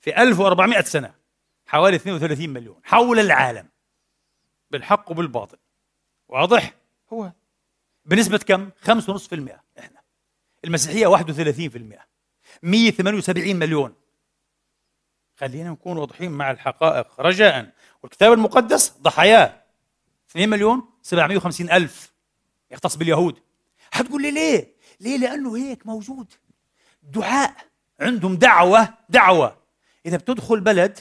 [0.00, 1.14] في 1400 سنة
[1.66, 3.68] حوالي 32 مليون حول العالم.
[4.70, 5.58] بالحق وبالباطل.
[6.28, 6.74] واضح؟
[7.12, 7.32] هو.
[8.04, 10.00] بنسبة كم؟ 5.5% إحنا.
[10.64, 12.06] المسيحية 31%
[12.62, 13.94] 178 مليون.
[15.36, 17.20] خلينا نكون واضحين مع الحقائق.
[17.20, 17.72] رجاء.
[18.02, 19.62] والكتاب المقدس؟ ضحاياه
[20.30, 22.12] 2 مليون 750 ألف.
[22.70, 23.40] يختص باليهود.
[23.90, 26.32] حتقول لي ليه؟ ليه؟ لأنه هيك موجود.
[27.12, 27.56] دعاء.
[28.00, 29.56] عندهم دعوة دعوة.
[30.06, 30.98] إذا بتدخل بلد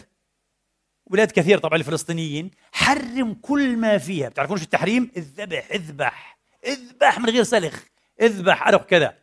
[1.08, 4.30] بلاد كثير طبعا الفلسطينيين حرم كل ما فيها.
[4.30, 6.38] بتعرفون شو التحريم؟ الذبح اذبح.
[6.66, 7.84] اذبح من غير سلخ.
[8.22, 9.18] اذبح أرق كذا.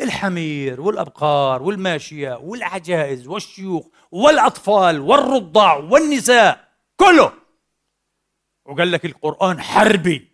[0.00, 6.68] الحمير والأبقار والماشية والعجائز والشيوخ والأطفال والرضع والنساء.
[6.96, 7.32] كله.
[8.64, 10.28] وقال لك القرآن حربي.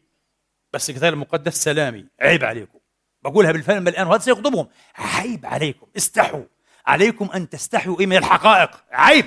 [0.72, 2.06] بس الكتاب المقدس سلامي.
[2.20, 2.78] عيب عليكم.
[3.24, 4.68] بقولها بالفهم الآن وهذا سيغضبهم.
[4.96, 5.86] عيب عليكم.
[5.96, 6.42] استحوا.
[6.86, 8.70] عليكم أن تستحوا إيه من الحقائق.
[8.92, 9.26] عيب.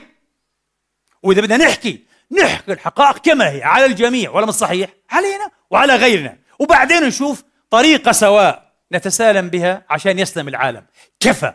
[1.24, 2.04] وإذا بدنا نحكي
[2.42, 4.32] نحكي الحقائق كما هي على الجميع.
[4.32, 6.38] ولا مش صحيح علينا وعلى غيرنا.
[6.60, 10.86] وبعدين نشوف طريقة سواء نتسالم بها عشان يسلم العالم.
[11.20, 11.54] كفى.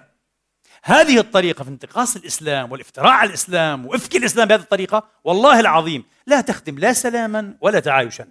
[0.85, 6.41] هذه الطريقة في انتقاص الإسلام والافتراء على الإسلام وإفك الإسلام بهذه الطريقة والله العظيم لا
[6.41, 8.27] تخدم لا سلاما ولا تعايشا.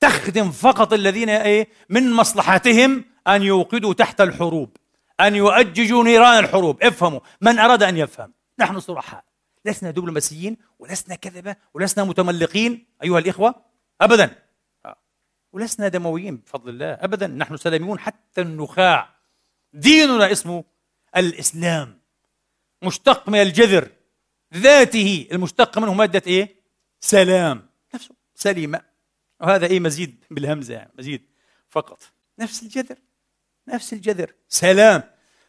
[0.00, 4.76] تخدم فقط الذين إيه من مصلحتهم أن يوقدوا تحت الحروب
[5.20, 6.82] أن يؤججوا نيران الحروب.
[6.82, 9.24] افهموا من أراد أن يفهم؟ نحن صرحاء.
[9.64, 12.86] لسنا دبلوماسيين ولسنا كذبة ولسنا متملقين.
[13.02, 13.54] أيها الإخوة
[14.00, 14.44] ابدا.
[15.52, 17.26] ولسنا دمويين بفضل الله ابدا.
[17.26, 19.14] نحن سلاميون حتى النخاع.
[19.72, 20.64] ديننا اسمه
[21.16, 22.00] الإسلام.
[22.82, 23.88] مشتق من الجذر.
[24.54, 26.56] ذاته المشتق منه مادة إيه؟
[27.00, 27.68] سلام.
[27.94, 28.80] نفسه سليمة.
[29.40, 31.22] وهذا إيه مزيد بالهمزة؟ يعني مزيد
[31.68, 32.02] فقط.
[32.38, 32.96] نفس الجذر.
[33.68, 34.32] نفس الجذر.
[34.48, 35.02] سلام.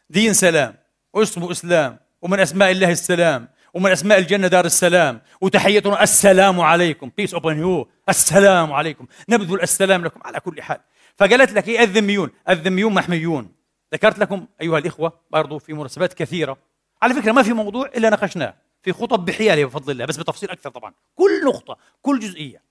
[0.10, 0.76] دين سلام.
[1.14, 2.00] واسمه اسلام.
[2.22, 3.50] ومن أسماء الله السلام.
[3.74, 5.22] ومن أسماء الجنة دار السلام.
[5.42, 7.12] وتحيتنا السلام عليكم.
[7.18, 9.08] بيس أوبن يو السلام عليكم.
[9.30, 10.80] نبذل السلام لكم على كل حال.
[11.18, 13.52] فقالت لك إيه الذميون؟ الذميون محميون.
[13.94, 16.58] ذكرت لكم أيها الإخوة برضو في مناسبات كثيرة.
[17.02, 18.54] على فكرة ما في موضوع إلا ناقشناه.
[18.84, 20.94] في خطب بحياله بفضل الله بس بتفصيل أكثر طبعا.
[21.16, 22.62] كل نقطة كل جزئية.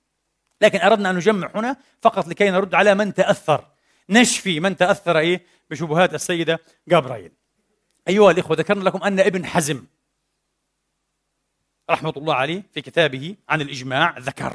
[0.61, 3.65] لكن أردنا أن نجمع هنا فقط لكي نرد على من تأثر.
[4.11, 7.33] نشفي من تأثر إيه؟ بشبهات السيدة جابرايل
[8.09, 9.85] أيها الإخوة ذكرنا لكم أن ابن حزم
[11.91, 14.55] رحمة الله عليه في كتابه عن الإجماع ذكر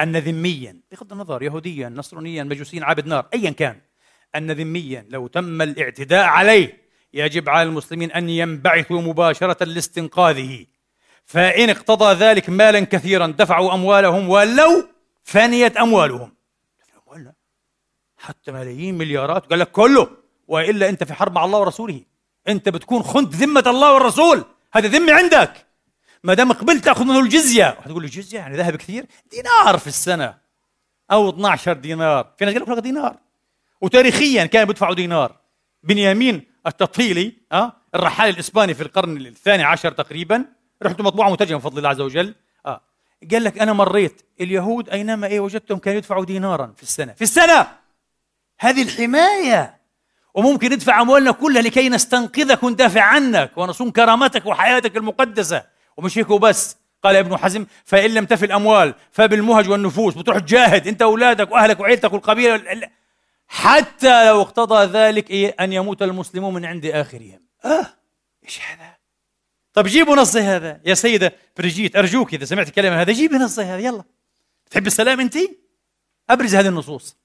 [0.00, 3.80] أن ذميا بغض النظر يهوديا نصرانيا مجوسيا عابد نار أيا كان
[4.34, 6.80] أن ذميا لو تم الاعتداء عليه
[7.14, 10.66] يجب على المسلمين أن ينبعثوا مباشرة لاستنقاذه.
[11.24, 14.88] فإن اقتضى ذلك مالا كثيرا دفعوا أموالهم ولو
[15.24, 16.32] فنيت أموالهم.
[18.20, 19.46] حتى ملايين مليارات.
[19.46, 20.08] قال لك كله
[20.48, 22.00] وإلا أنت في حرب مع الله ورسوله.
[22.48, 24.44] أنت بتكون خنت ذمة الله والرسول.
[24.72, 25.66] هذا ذمة عندك.
[26.24, 27.68] ما دام قبلت تأخذ منه الجزية.
[27.68, 30.34] هتقول الجزيه يعني ذهب كثير؟ دينار في السنة.
[31.10, 32.32] أو 12 دينار.
[32.38, 33.16] في ناس قال لك دينار.
[33.80, 35.36] وتاريخيا كانوا بيدفعوا دينار.
[35.82, 40.44] بنيامين التطهيلي آه الرحال الإسباني في القرن الثاني عشر تقريبا
[40.82, 42.34] رحت مطبوعة مترجمه بفضل الله عز وجل.
[42.66, 42.80] آه.
[43.30, 44.22] قال لك أنا مريت.
[44.40, 47.12] اليهود أينما إيه وجدتهم كانوا يدفعوا دينارا في السنة.
[47.12, 47.79] في السنة!
[48.60, 49.80] هذه الحماية.
[50.34, 55.64] وممكن ندفع أموالنا كلها لكي نستنقذك وندافع عنك ونصون كرامتك وحياتك المقدسة.
[55.96, 61.02] ومش هيك وبس قال ابن حزم فإن لم تفي الأموال فبالمهج والنفوس بتروح تجاهد أنت
[61.02, 62.90] أولادك وأهلك وعيلتك والقبيلة.
[63.48, 67.40] حتى لو اقتضى ذلك إيه أن يموت المسلمون من عند آخرهم.
[67.64, 67.86] آه
[68.44, 68.96] إيش هذا؟
[69.72, 70.80] طب جيبوا نص هذا.
[70.84, 74.04] يا سيدة بريجيت أرجوك إذا سمعت كلمة هذا جيبي نص هذا يلا.
[74.70, 75.36] تحب السلام أنت
[76.30, 77.16] أبرز هذه النصوص.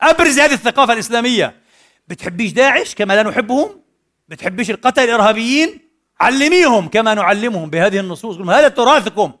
[0.00, 1.62] أبرز هذه الثقافة الإسلامية.
[2.08, 3.80] بتحبيش داعش كما لا نحبهم؟
[4.28, 5.80] بتحبيش القتل الإرهابيين؟
[6.20, 8.36] علميهم كما نعلمهم بهذه النصوص.
[8.36, 9.32] هذا تراثكم.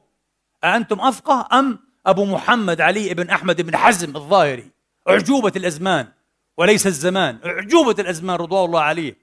[0.64, 4.70] أأنتم أفقه أم أبو محمد علي بن أحمد بن حزم الظاهري؟
[5.08, 6.08] أعجوبة الأزمان
[6.56, 7.38] وليس الزمان.
[7.44, 9.16] أعجوبة الأزمان رضوان الله عليه.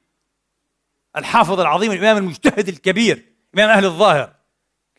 [1.18, 3.26] الحافظ العظيم الإمام المجتهد الكبير
[3.56, 4.34] إمام أهل الظاهر.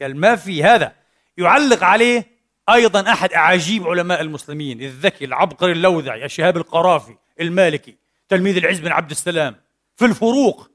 [0.03, 0.93] قال ما في هذا.
[1.39, 2.32] يعلق عليه
[2.69, 7.97] أيضا أحد أعاجيب علماء المسلمين الذكي العبقري اللوذعي الشهاب القرافي المالكي
[8.29, 9.57] تلميذ العز بن عبد السلام.
[9.97, 10.71] في الفروق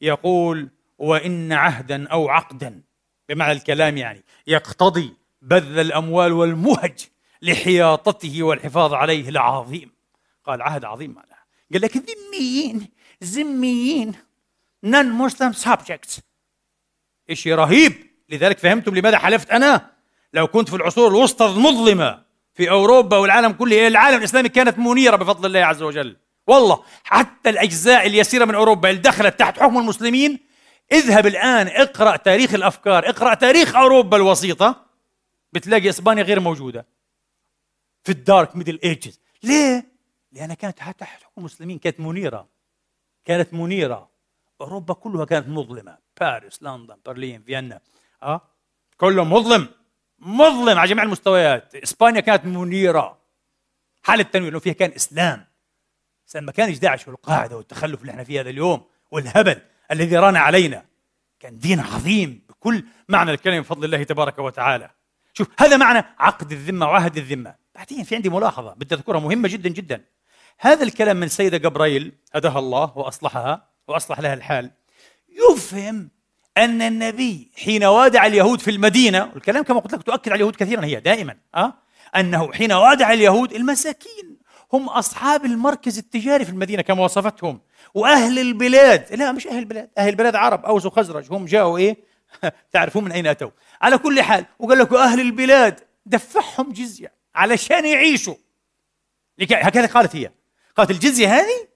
[0.00, 0.68] يقول
[0.98, 2.82] وإن عهدا أو عقدا
[3.28, 6.98] بمعنى الكلام يعني يقتضي بذل الأموال والمهج
[7.42, 9.90] لحياطته والحفاظ عليه لعظيم
[10.44, 12.88] قال عهد عظيم معناها قال لك ذميين
[13.24, 14.14] ذميين
[14.84, 16.20] نون مسلم سبجكتس
[17.32, 17.92] شيء رهيب!
[18.28, 19.90] لذلك فهمتم لماذا حلفت أنا؟
[20.32, 22.22] لو كنت في العصور الوسطى المظلمة
[22.54, 26.16] في أوروبا والعالم كله العالم الإسلامي كانت منيرة بفضل الله عز وجل.
[26.46, 30.38] والله حتى الأجزاء اليسيرة من أوروبا اللي دخلت تحت حكم المسلمين
[30.92, 34.86] اذهب الآن اقرأ تاريخ الأفكار اقرأ تاريخ أوروبا الوسيطة
[35.52, 36.86] بتلاقي إسبانيا غير موجودة.
[38.04, 39.20] في الدارك ميدل إيجز.
[39.42, 39.86] ليه؟
[40.32, 42.48] لأنها كانت تحت حكم المسلمين كانت منيرة.
[43.24, 44.10] كانت منيرة.
[44.60, 45.98] أوروبا كلها كانت مظلمة.
[46.20, 47.80] باريس لندن برلين فيينا.
[48.22, 48.40] أه؟
[48.96, 49.68] كله مظلم.
[50.20, 51.74] مظلم على جميع المستويات.
[51.74, 53.18] إسبانيا كانت منيرة.
[54.02, 55.46] حالة تنوير لأنه فيها كان إسلام.
[56.34, 59.60] ما كانش داعش والقاعدة والتخلف اللي إحنا فيه هذا اليوم والهبل
[59.90, 60.84] الذي ران علينا.
[61.40, 64.90] كان دين عظيم بكل معنى الكلمة بفضل الله تبارك وتعالى.
[65.32, 67.54] شوف هذا معنى عقد الذمة وعهد الذمة.
[67.74, 70.04] بعدين في عندي ملاحظة بدي أذكرها مهمة جدا جدا.
[70.58, 74.70] هذا الكلام من سيدة جبرائيل هداها الله وأصلحها وأصلح لها الحال.
[75.28, 76.10] يفهم
[76.56, 80.84] أن النبي حين وادع اليهود في المدينة والكلام كما قلت لك تؤكد على اليهود كثيرا
[80.84, 81.74] هي دائما أه؟
[82.16, 84.36] أنه حين وادع اليهود المساكين
[84.72, 87.60] هم أصحاب المركز التجاري في المدينة كما وصفتهم
[87.94, 89.14] وأهل البلاد.
[89.14, 91.96] لا مش أهل البلاد أهل البلاد عرب أوس وخزرج هم جاءوا إيه؟
[92.72, 93.50] تعرفون من أين أتوا.
[93.82, 98.34] على كل حال وقال لك أهل البلاد دفعهم جزية علشان يعيشوا.
[99.40, 100.30] هكذا قالت هي.
[100.76, 101.68] قالت الجزية هذه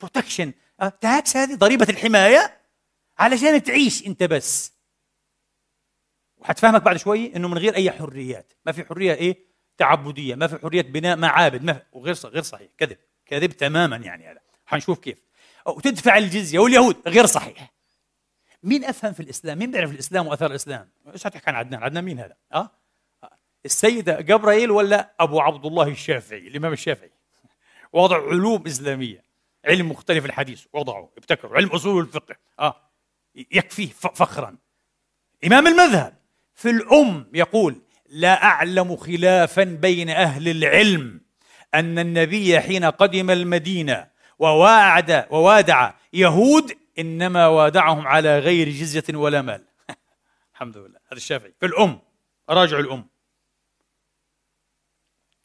[0.00, 0.52] protection
[1.00, 2.59] tax هذه ضريبة الحماية
[3.20, 4.72] علشان تعيش أنت بس.
[6.36, 8.52] وحتفهمك بعد شوي انه من غير اي حريات.
[8.66, 9.38] ما في حرية إيه؟
[9.76, 10.34] تعبدية.
[10.34, 11.62] ما في حرية بناء معابد.
[11.62, 12.68] ما في وغير غير صحيح.
[12.78, 12.96] كذب.
[13.26, 14.40] كذب تماما يعني هذا.
[14.66, 15.22] حنشوف كيف.
[15.66, 16.58] وتدفع الجزية.
[16.58, 16.96] واليهود.
[17.08, 17.72] غير صحيح.
[18.62, 22.18] مين أفهم في الإسلام؟ مين بيعرف الإسلام وآثار الإسلام؟ إيش حتحكي عن عدنان؟ عدنان مين
[22.18, 22.70] هذا؟ آه؟
[23.64, 27.10] السيدة جبرائيل ولا أبو عبد الله الشافعي؟ الإمام الشافعي.
[27.92, 29.24] وضع علوم إسلامية.
[29.64, 30.66] علم مختلف الحديث.
[30.72, 31.56] وضعه ابتكروا.
[31.56, 32.36] علم أصول الفقه.
[32.58, 32.89] آه.
[33.34, 34.56] يكفيه فخرا.
[35.46, 36.14] إمام المذهب
[36.54, 41.20] في الأم يقول لا أعلم خلافا بين أهل العلم
[41.74, 49.64] أن النبي حين قدم المدينة وواعد ووادع يهود إنما وادعهم على غير جزية ولا مال.
[50.54, 50.98] الحمد لله.
[51.06, 51.54] هذا الشافعي.
[51.60, 52.00] في الأم.
[52.50, 53.06] راجع الأم.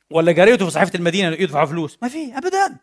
[0.10, 2.78] ولا قريته في صحيفة المدينة يدفعوا فلوس؟ ما في أبدا.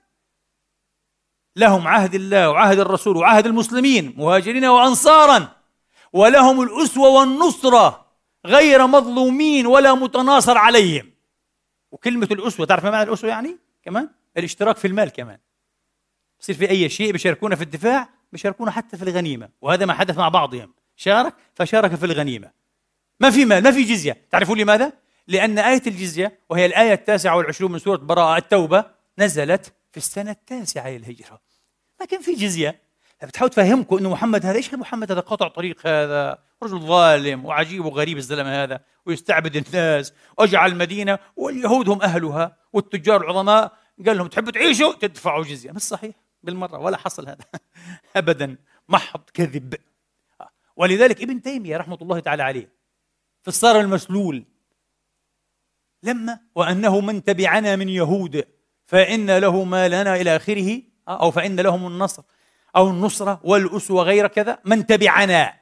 [1.57, 5.49] لهم عهد الله وعهد الرسول وعهد المسلمين مهاجرين وأنصارا.
[6.13, 8.07] ولهم الأسوة والنصرة
[8.47, 11.13] غير مظلومين ولا متناصر عليهم.
[11.93, 15.39] وكلمة الأسوة تعرف ما معنى الأسوة يعني؟ كمان الاشتراك في المال كمان.
[16.41, 19.49] يصير في أي شيء بيشاركونا في الدفاع بيشاركونا حتى في الغنيمة.
[19.61, 20.75] وهذا ما حدث مع بعضهم.
[20.97, 22.51] شارك فشارك في الغنيمة.
[23.21, 24.27] ما في مال ما في جزية.
[24.31, 24.93] تعرفون لماذا؟
[25.29, 28.85] لأن آية الجزية وهي الآية التاسعة والعشرون من سورة براءة التوبة
[29.19, 31.41] نزلت في السنة التاسعة للهجرة
[32.01, 32.83] ما كان في جزية.
[33.23, 38.17] بتحاول تفهمكم إنه محمد هذا إيش محمد هذا؟ قاطع طريق هذا رجل ظالم وعجيب وغريب
[38.17, 43.73] الزلمة هذا ويستعبد الناس وأجعل المدينة واليهود هم أهلها والتجار العظماء.
[44.07, 45.73] قال لهم تحبوا تعيشوا؟ تدفعوا جزية.
[45.73, 47.45] مش صحيح بالمرة ولا حصل هذا.
[48.17, 48.57] ابدا.
[48.89, 49.75] محض كذب.
[50.77, 52.73] ولذلك ابن تيمية رحمة الله تعالى عليه
[53.43, 54.45] في الصار المسلول
[56.03, 58.45] لما وأنه من تبعنا من يهود.
[58.87, 62.23] فإن له ما لنا إلى آخره أو فإن لهم النصر
[62.77, 65.55] أو النصرة والأسوة غير كذا من تبعنا.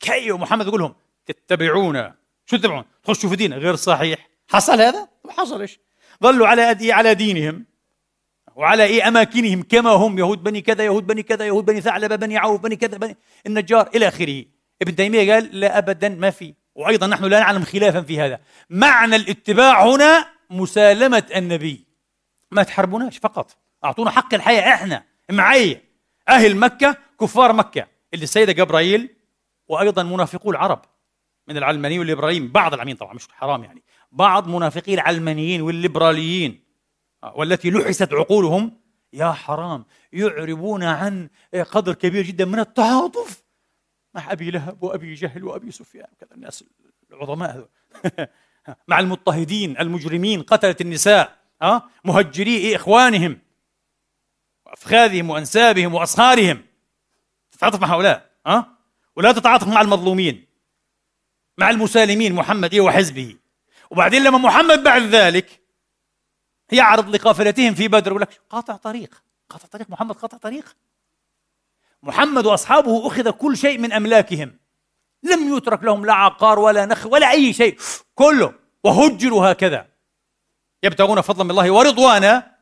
[0.00, 0.94] كي محمد يقول لهم
[1.26, 2.14] تتبعونا.
[2.46, 4.28] شو تتبعون؟ تخشوا في دين غير صحيح.
[4.48, 5.80] حصل هذا؟ ما حصل إيش.
[6.22, 7.64] ظلوا على على دينهم
[8.56, 12.36] وعلى إيه؟ أماكنهم كما هم يهود بني كذا يهود بني كذا يهود بني ثعلبة بني
[12.36, 13.16] عوف بني كذا بني
[13.46, 14.44] النجار إلى آخره.
[14.82, 16.54] ابن تيمية قال لا ابدا ما في.
[16.74, 18.40] وأيضا نحن لا نعلم خلافا في هذا.
[18.70, 21.83] معنى الاتباع هنا مسالمه النبي.
[22.50, 23.56] ما تحاربوناش فقط.
[23.84, 25.80] أعطونا حق الحياة إحنا معي
[26.28, 27.86] أهل مكة كفار مكة.
[28.14, 29.16] اللي السيدة جبرائيل
[29.68, 30.82] وأيضا منافقو العرب.
[31.48, 33.82] من العلمانيين والليبراليين بعض العلمانيين طبعا مش حرام يعني.
[34.12, 36.64] بعض منافقي العلمانيين والليبراليين.
[37.34, 38.80] والتي لحست عقولهم.
[39.12, 41.28] يا حرام يعربون عن
[41.70, 43.44] قدر كبير جدا من التعاطف
[44.14, 46.34] مع أبي لهب وأبي جهل وأبي سفيان وكذا.
[46.34, 46.64] الناس
[47.12, 47.68] العظماء
[48.88, 51.43] مع المضطهدين المجرمين قتلة النساء.
[51.62, 53.38] ها مهجري إخوانهم
[54.66, 56.64] وافخاذهم وأنسابهم واصهارهم
[57.52, 58.78] تتعاطف مع هؤلاء ها
[59.16, 60.46] ولا تتعاطف مع المظلومين
[61.58, 63.36] مع المسالمين محمد وحزبه.
[63.90, 65.60] وبعدين لما محمد بعد ذلك
[66.72, 70.76] يعرض لقافلتهم في بدر يقول لك قاطع طريق قاطع طريق محمد قاطع طريق.
[72.02, 74.58] محمد وأصحابه أخذ كل شيء من أملاكهم.
[75.22, 77.78] لم يترك لهم لا عقار ولا نخل ولا أي شيء
[78.14, 79.93] كله وهجروا هكذا.
[80.84, 82.54] يبتغون فضلا من الله ورضوانا.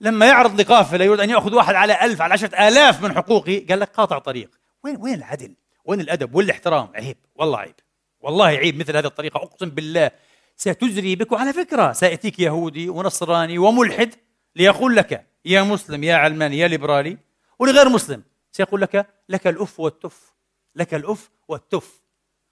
[0.00, 3.80] لما يعرض لقافله يريد أن يأخذ واحد على ألف على عشرة آلاف من حقوقه قال
[3.80, 4.50] لك قاطع طريق.
[4.84, 5.54] وين وين العدل؟
[5.84, 7.74] وين الأدب والاحترام؟ عيب والله عيب.
[8.20, 10.10] والله عيب مثل هذه الطريقة أقسم بالله.
[10.56, 14.14] ستجري بك وعلى فكرة سيأتيك يهودي ونصراني وملحد
[14.56, 17.18] ليقول لك يا مسلم يا علماني يا ليبرالي
[17.58, 18.22] ولغير مسلم
[18.52, 20.32] سيقول لك لك الأف والتف
[20.76, 22.00] لك الأف والتف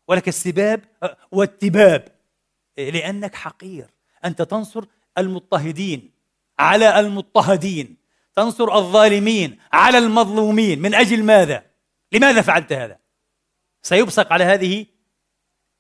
[0.09, 0.81] ولك السباب
[1.33, 2.09] والتباب.
[2.79, 3.87] لأنك حقير.
[4.25, 4.85] أنت تنصر
[5.19, 6.13] المضطهدين
[6.59, 7.97] على المضطهدين
[8.35, 10.83] تنصر الظالمين على المظلومين.
[10.83, 11.65] من أجل ماذا؟
[12.13, 12.99] لماذا فعلت هذا؟
[13.83, 14.87] سيبصق على هذه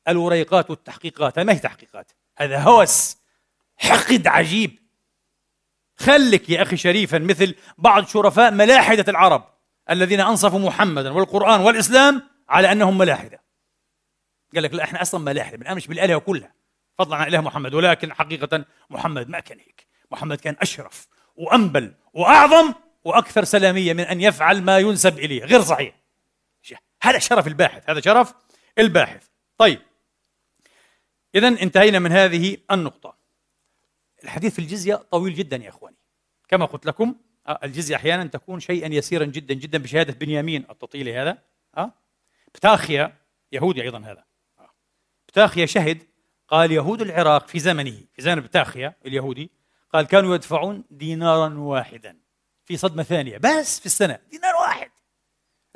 [0.08, 1.38] الوريقات والتحقيقات.
[1.38, 3.16] ما هي تحقيقات؟ هذا هوس
[3.76, 4.78] حقد عجيب.
[5.96, 9.44] خلك يا أخي شريفا مثل بعض شرفاء ملاحدة العرب
[9.90, 13.42] الذين أنصفوا محمدا والقرآن والإسلام على أنهم ملاحدة.
[14.54, 16.54] قال لك لا إحنا أصلا ملاحدة بنامنش بالالهه كلها.
[16.99, 19.86] فضلا عن اله محمد ولكن حقيقة محمد ما كان هيك.
[20.11, 22.74] محمد كان أشرف وأنبل وأعظم
[23.05, 25.45] وأكثر سلامية من أن يفعل ما ينسب إليه.
[25.45, 26.03] غير صحيح.
[27.03, 28.34] هذا شرف الباحث هذا شرف
[28.78, 29.26] الباحث.
[29.59, 29.80] طيب.
[31.34, 33.16] إذا انتهينا من هذه النقطة.
[34.24, 35.97] الحديث في الجزية طويل جدا يا إخواني.
[36.49, 37.14] كما قلت لكم
[37.47, 41.38] آه، الجزية أحيانا تكون شيئا يسيرا جدا جدا بشهادة بنيامين التطيلي هذا
[41.76, 41.93] آه،
[42.55, 43.16] بتاخيا
[43.53, 44.24] يهودي أيضا هذا
[44.59, 44.70] آه،
[45.28, 46.03] بتاخيا شهد
[46.53, 49.50] قال يهود العراق في زمنه في زمن بتاخيا اليهودي
[49.92, 52.16] قال كانوا يدفعون دينارا واحدا
[52.64, 54.90] في صدمة ثانية بس في السنة دينار واحد.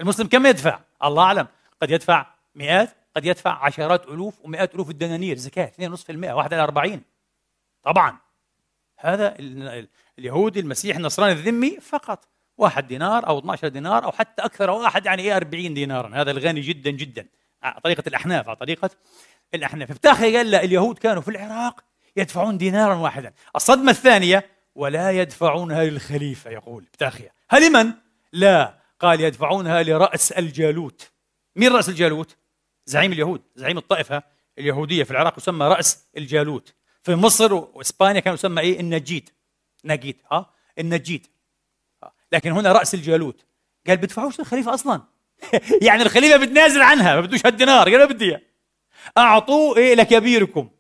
[0.01, 1.47] المسلم كم يدفع؟ الله أعلم.
[1.83, 7.03] قد يدفع مئات قد يدفع عشرات ألوف ومئات ألوف الدنانير زكاة 2.5% واحد على 40
[7.83, 8.19] طبعا.
[8.99, 9.35] هذا
[10.19, 12.29] اليهودي المسيحي النصراني الذمي فقط.
[12.59, 16.11] واحد دينار أو 12 دينار أو حتى أكثر واحد يعني إيه 40 دينارا.
[16.15, 17.29] هذا الغني جدا جدا.
[17.63, 18.91] على طريقة الأحناف على طريقة
[19.55, 21.85] الأحناف بتاخي قال لا اليهود كانوا في العراق
[22.17, 23.33] يدفعون دينارا واحدا.
[23.57, 27.93] الصدمة الثانية ولا يدفعونها للخليفة يقول بتاخية هل لمن؟
[28.33, 28.75] لا.
[29.01, 31.11] قال يدفعونها لرأس الجالوت.
[31.57, 32.37] مين رأس الجالوت؟
[32.87, 34.23] زعيم اليهود زعيم الطائفة
[34.59, 36.75] اليهودية في العراق يسمى رأس الجالوت.
[37.03, 39.31] في مصر وإسبانيا كان يسمى إيه؟ النجيد.
[39.85, 41.27] نجيد ها؟ النجيد.
[42.33, 43.45] لكن هنا رأس الجالوت.
[43.87, 45.03] قال بدفعوش للخليفة أصلا.
[45.89, 48.37] يعني الخليفة بتنازل عنها ما بدوش هالدينار قال ما بدي
[49.19, 50.71] اعطوه إيه لكبيركم.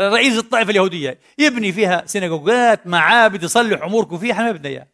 [0.00, 1.18] رئيس الطائفة اليهودية.
[1.38, 4.88] يبني فيها سيناغوجات معابد يصلح أموركم فيها ما بدنا اياه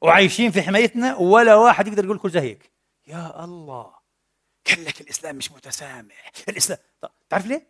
[0.00, 2.70] وعايشين في حمايتنا ولا واحد يقدر يقول كل زي هيك.
[3.06, 3.92] يا الله.
[4.66, 6.30] قال لك الإسلام مش متسامح.
[6.48, 7.66] الاسلام طيب تعرف ليه؟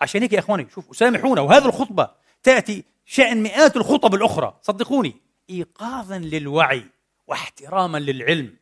[0.00, 2.10] عشان هيك يا إخواني شوفوا سامحونا وهذه الخطبة
[2.42, 4.58] تأتي شأن مئات الخطب الأخرى.
[4.62, 5.16] صدقوني
[5.50, 6.84] ايقاظا للوعي
[7.26, 8.56] واحتراما للعلم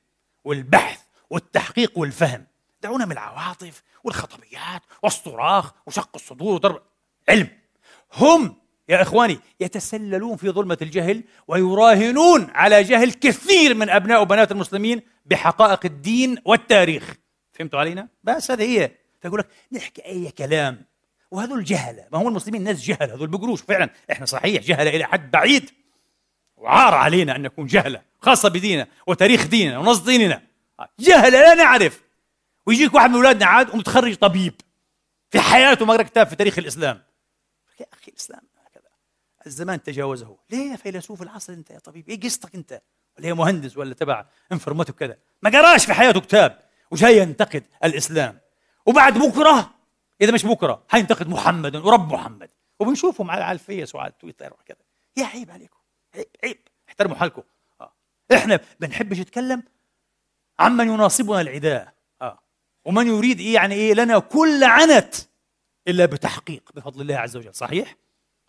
[0.45, 1.01] والبحث
[1.31, 2.47] والتحقيق والفهم.
[2.83, 6.83] دعونا من العواطف والخطبيات والصراخ وشق الصدور وضرب
[7.29, 7.49] علم.
[8.15, 8.57] هم
[8.89, 15.81] يا إخواني يتسللون في ظلمة الجهل ويراهنون على جهل كثير من أبناء وبنات المسلمين بحقائق
[15.85, 17.15] الدين والتاريخ.
[17.53, 18.91] فهمتوا علينا؟ بس هذه هي.
[19.23, 20.85] فيقول لك نحكي أي كلام.
[21.31, 22.07] وهذول جهلة.
[22.13, 23.15] ما هو المسلمين ناس جهلة.
[23.15, 23.63] هذول بقروش.
[23.63, 25.71] فعلا إحنا صحيح جهلة إلى حد بعيد.
[26.57, 30.43] وعار علينا أن نكون جهلة خاصة بديننا وتاريخ ديننا ونص ديننا.
[30.99, 32.01] جهلة لا نعرف.
[32.71, 34.61] ويجيك واحد من أولادنا عاد ومتخرج طبيب
[35.31, 37.03] في حياته ما قرأ كتاب في تاريخ الإسلام.
[37.81, 38.89] يا أخي الإسلام هكذا.
[39.47, 40.37] الزمان تجاوزه.
[40.51, 42.83] ليه يا فيلسوف العصر أنت يا طبيب؟ إيه قصتك أنت؟
[43.19, 46.59] ولا يا مهندس ولا تبع انفورماتيك كذا ما قراش في حياته كتاب
[46.91, 48.41] وجاي ينتقد الإسلام.
[48.87, 49.75] وبعد بكرة
[50.21, 52.51] إذا مش بكرة حينتقد محمد ورب محمد.
[52.81, 54.85] وبنشوفهم على الفيس وعلى التويتر وكذا.
[55.17, 55.79] يا عيب عليكم.
[56.15, 56.59] عيب عيب.
[56.89, 57.43] احترموا حالكم.
[57.81, 57.93] آه.
[58.33, 59.63] إحنا بنحبش نتكلم
[60.59, 62.00] عمن يناصبنا العداء.
[62.85, 65.15] ومن يريد إيه يعني إيه لنا كل عنت
[65.89, 67.97] إلا بتحقيق بفضل الله عز وجل صحيح؟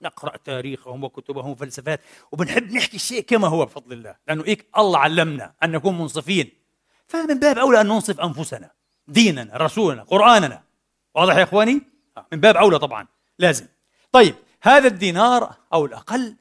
[0.01, 2.01] نقرأ تاريخهم وكتبهم وفلسفات
[2.31, 6.49] وبنحب نحكي الشيء كما هو بفضل الله لأنه إيه الله علمنا أن نكون منصفين.
[7.07, 8.71] فمن باب أولى أن ننصف أنفسنا
[9.07, 10.63] ديننا رسولنا قرآننا.
[11.15, 11.81] واضح يا إخواني؟
[12.17, 12.25] آه.
[12.31, 13.07] من باب أولى طبعا
[13.39, 13.67] لازم.
[14.11, 16.35] طيب هذا الدينار أو الأقل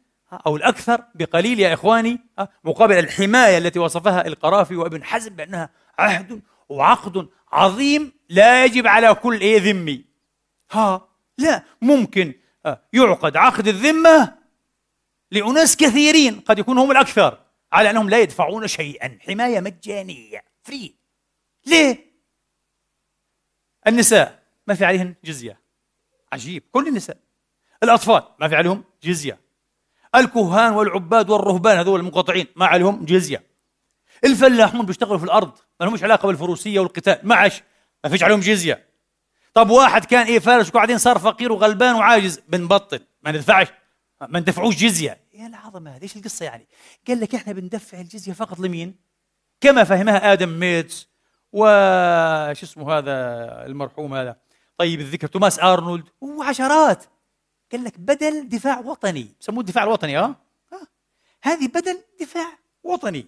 [0.47, 2.21] أو الأكثر بقليل يا إخواني
[2.65, 9.41] مقابل الحماية التي وصفها القرافي وابن حزم بأنها عهد وعقد عظيم لا يجب على كل
[9.41, 10.05] إيه ذمي.
[10.71, 12.35] ها لا ممكن
[12.93, 14.39] يعقد عقد الذمة
[15.31, 17.39] لأناس كثيرين قد يكون هم الأكثر
[17.73, 20.95] على أنهم لا يدفعون شيئا حماية مجانية فري
[21.67, 22.11] ليه؟
[23.87, 25.61] النساء ما في عليهن جزية.
[26.33, 27.17] عجيب كل النساء.
[27.83, 29.41] الأطفال ما في عليهم جزية.
[30.15, 33.50] الكهان والعباد والرهبان هذول المنقطعين ما عليهم جزية.
[34.25, 37.63] الفلاحون بيشتغلوا في الأرض ما لهمش علاقة بالفروسية والقتال معش
[38.05, 38.87] ما فيش عليهم جزية.
[39.55, 43.67] طب واحد كان إيه فارس وبعدين صار فقير وغلبان وعاجز بنبطل ما ندفعش
[44.29, 45.21] ما ندفعوش جزية.
[45.35, 46.67] يا العظمة هذه إيش القصة يعني؟
[47.09, 48.95] قال لك إحنا بندفع الجزية فقط لمين؟
[49.61, 51.09] كما فهمها آدم ميتس
[51.53, 53.13] وش اسمه هذا
[53.67, 54.37] المرحوم هذا؟
[54.79, 56.05] طيب الذكر توماس أرنولد.
[56.21, 57.05] وعشرات.
[57.73, 60.37] قال لك بدل دفاع وطني بسموه الدفاع الوطني آه,
[60.73, 60.87] آه.
[61.43, 63.27] هذه بدل دفاع وطني.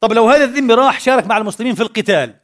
[0.00, 2.36] طب لو هذا الذمي راح شارك مع المسلمين في القتال؟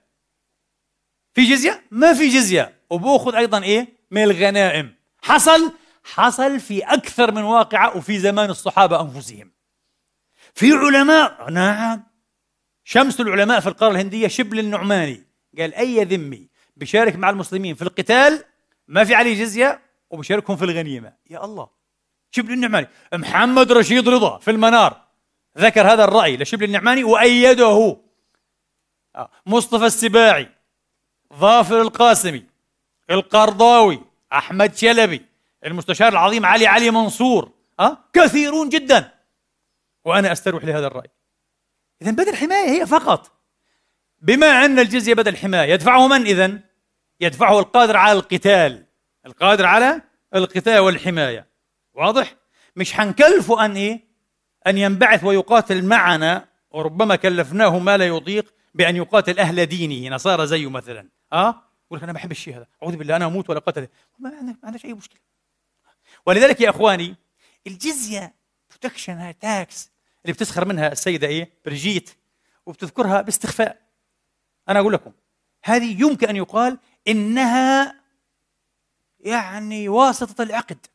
[1.35, 2.75] في جزية؟ ما في جزية.
[2.91, 4.95] وبأخذ أيضا إيه؟ من الغنائم.
[5.23, 5.73] حصل؟
[6.05, 9.53] حصل في أكثر من واقعة وفي زمان الصحابة أنفسهم.
[10.55, 12.07] في علماء نعم.
[12.85, 15.27] شمس العلماء في القارة الهندية شبل النعماني
[15.59, 18.45] قال أي ذمي بيشارك مع المسلمين في القتال؟
[18.89, 19.81] ما في عليه جزية
[20.11, 21.13] وبشاركهم في الغنيمة.
[21.31, 21.69] يا الله.
[22.31, 22.89] شبل النعماني.
[23.15, 25.06] محمد رشيد رضا في المنار.
[25.59, 27.97] ذكر هذا الرأي لشبل النعماني وأيده
[29.17, 30.49] آه، مصطفى السباعي
[31.35, 32.45] ظافر القاسمي
[33.11, 34.01] القرضاوي
[34.33, 35.27] أحمد شلبي
[35.67, 37.51] المستشار العظيم علي علي منصور
[37.81, 39.13] أه؟ كثيرون جدا
[40.05, 41.11] وأنا أستروح لهذا الرأي
[42.03, 43.33] إذا بدل حماية هي فقط
[44.19, 46.61] بما أن الجزية بدل حماية يدفعه من إذن؟
[47.21, 48.87] يدفعه القادر على القتال
[49.27, 50.03] القادر على
[50.35, 51.47] القتال والحماية
[51.95, 52.35] واضح؟
[52.77, 54.06] مش حنكلفه أن إيه؟
[54.67, 60.71] أن ينبعث ويقاتل معنا وربما كلفناه ما لا يطيق بأن يقاتل أهل دينه نصارى زيه
[60.71, 61.09] مثلا.
[61.33, 62.67] أه؟ يقول لك أنا بحب الشيء هذا.
[62.83, 63.89] أعوذ بالله أنا أموت ولا قتل
[64.19, 65.21] ما عندناش أي مشكلة.
[66.27, 67.17] ولذلك يا إخواني
[67.67, 68.35] الجزية
[68.71, 69.91] protection tax
[70.25, 72.11] اللي بتسخر منها السيدة إيه؟ بريجيت
[72.67, 73.83] وبتذكرها باستخفاف.
[74.69, 75.13] أنا أقول لكم
[75.65, 78.01] هذه يمكن أن يقال إنها
[79.21, 80.87] يعني واسطة العقد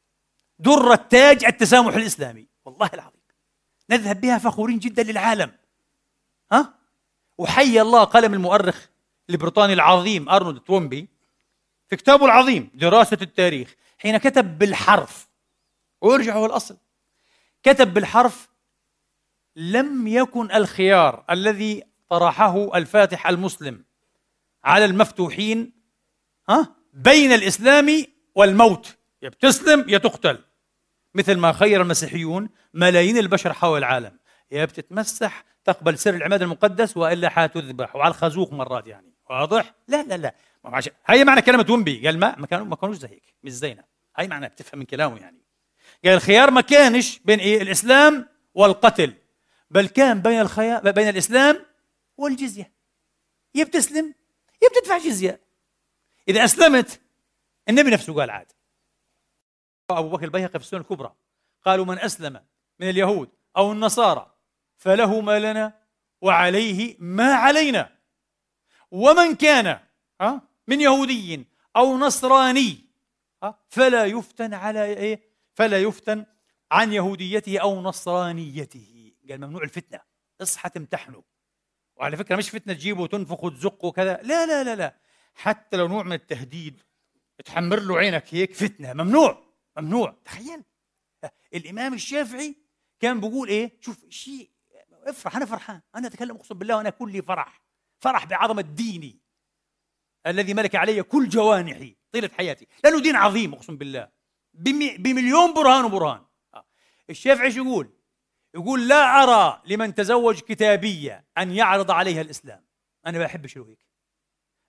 [0.59, 2.47] در التاج التسامح الإسلامي.
[2.65, 3.20] والله العظيم.
[3.91, 5.51] نذهب بها فخورين جدا للعالم.
[6.51, 6.73] ها؟
[7.37, 8.87] وحيا الله قلم المؤرخ
[9.29, 11.07] البريطاني العظيم أرنولد تومبي
[11.89, 15.27] في كتابه العظيم دراسة التاريخ حين كتب بالحرف.
[16.01, 16.77] ويرجعوا الأصل
[17.63, 18.49] كتب بالحرف
[19.55, 23.83] لم يكن الخيار الذي طرحه الفاتح المسلم
[24.63, 25.73] على المفتوحين
[26.49, 28.97] ها؟ بين الإسلام والموت.
[29.21, 30.43] يا بتسلم يا تقتل.
[31.15, 34.17] مثل ما خير المسيحيون ملايين البشر حول العالم.
[34.51, 39.13] يا بتتمسح تقبل سر العماد المقدس وإلا حتذبح وعلى الخازوق مرات يعني.
[39.29, 40.35] واضح؟ لا لا لا.
[41.05, 43.83] هي معنى كلمة ومبي قال ما ما كانوا ما كانوش زي هيك مش زينا.
[44.17, 45.41] هي معنى بتفهم من كلامه يعني.
[46.05, 49.13] قال الخيار ما كانش بين إيه؟ الإسلام والقتل
[49.71, 51.65] بل كان بين الخيار بين الإسلام
[52.17, 52.71] والجزية.
[53.55, 54.13] يا بتسلم
[54.63, 55.39] يا بتدفع جزية.
[56.27, 57.01] إذا أسلمت
[57.69, 58.51] النبي نفسه قال عاد.
[59.99, 61.13] أبو بكر البيهقي في السنة الكبرى.
[61.65, 62.41] قالوا من أسلم
[62.79, 64.35] من اليهود أو النصارى
[64.77, 65.81] فله ما لنا
[66.21, 67.97] وعليه ما علينا.
[68.91, 69.79] ومن كان
[70.67, 72.85] من يهودي أو نصراني
[73.69, 75.21] فلا يفتن على إيه
[75.53, 76.25] فلا يفتن
[76.71, 79.13] عن يهوديته أو نصرانيته.
[79.29, 79.99] قال ممنوع الفتنة.
[80.41, 81.23] اصحى تمتحنه.
[81.95, 84.19] وعلى فكرة مش فتنة تجيبه وتنفخ وتزق وكذا.
[84.23, 84.95] لا لا لا لا.
[85.35, 86.81] حتى لو نوع من التهديد
[87.45, 88.93] تحمر له عينك هيك فتنة.
[88.93, 89.50] ممنوع.
[89.81, 90.17] ممنوع.
[90.25, 90.63] تخيل.
[91.53, 92.55] الإمام الشافعي
[92.99, 94.51] كان بيقول إيه؟ شوف شيء
[94.91, 95.81] افرح أنا فرحان.
[95.95, 97.61] أنا أتكلم أقسم بالله وأنا كلي فرح.
[97.99, 99.19] فرح بعظمه ديني
[100.27, 102.67] الذي ملك علي كل جوانحي طيلة حياتي.
[102.83, 104.09] لأنه دين عظيم أقسم بالله.
[104.53, 106.25] بمليون برهان وبرهان.
[107.09, 107.93] الشافعي شو يقول؟
[108.55, 112.65] يقول لا أرى لمن تزوج كتابية أن يعرض عليها الإسلام.
[113.05, 113.85] أنا ما بحبش هيك.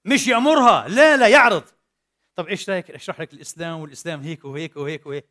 [0.05, 1.65] مش يأمرها؟ لا لا يعرض.
[2.35, 5.27] طب إيش رأيك أشرح لك الإسلام والإسلام هيك وهيك وهيك وهيك؟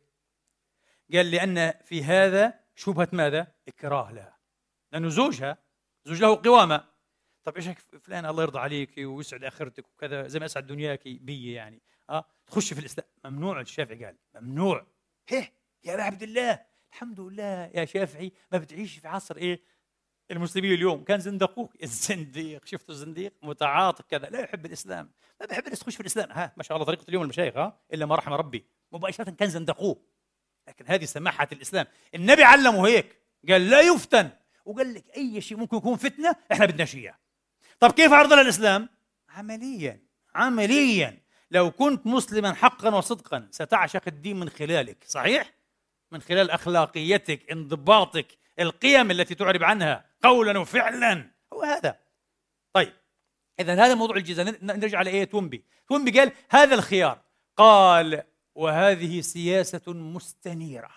[1.12, 4.38] قال لأن في هذا شبهة ماذا؟ إكراه لها.
[4.92, 5.58] لأنه زوجها
[6.04, 6.84] زوج له قوامة.
[7.44, 7.68] طب إيش
[8.02, 11.82] فلان الله يرضى عليك ويسعد آخرتك وكذا زي ما أسعد دنياك بي يعني.
[12.10, 13.06] آه تخش في الإسلام.
[13.24, 14.86] ممنوع الشافعي قال ممنوع.
[15.28, 15.52] هيه
[15.84, 19.62] يا عبد الله الحمد لله يا شافعي ما بتعيش في عصر إيه؟
[20.30, 21.04] المسلمين اليوم.
[21.04, 24.26] كان زندقوك؟ الزنديق شفتوا الزنديق؟ متعاطف كذا.
[24.26, 25.10] لا يحب الإسلام.
[25.40, 26.32] ما بحب الناس تخش في الإسلام.
[26.32, 28.64] ها ما شاء الله طريقة اليوم المشايخ ها إلا ما رحم ربي.
[28.92, 29.96] مباشرة كان زندقوه.
[30.68, 31.86] لكن هذه سماحة الإسلام.
[32.14, 33.16] النبي علمه هيك.
[33.48, 34.30] قال لا يفتن.
[34.64, 37.12] وقال لك أي شيء ممكن يكون فتنة إحنا بدنا شيء
[37.80, 38.88] طب كيف عرضنا الاسلام
[39.28, 40.00] عمليا.
[40.34, 41.22] عمليا.
[41.50, 45.04] لو كنت مسلما حقا وصدقا ستعشق الدين من خلالك.
[45.06, 45.52] صحيح؟
[46.10, 48.26] من خلال أخلاقيتك انضباطك
[48.60, 51.30] القيم التي تعرب عنها قولا وفعلا.
[51.52, 51.98] هو هذا.
[52.72, 52.92] طيب
[53.60, 54.64] اذا هذا موضوع الجزاء.
[54.64, 55.64] نرجع على إيه تومبي.
[55.88, 57.22] تومبي قال هذا الخيار.
[57.56, 58.22] قال
[58.54, 60.90] وهذه سياسة مستنيرة.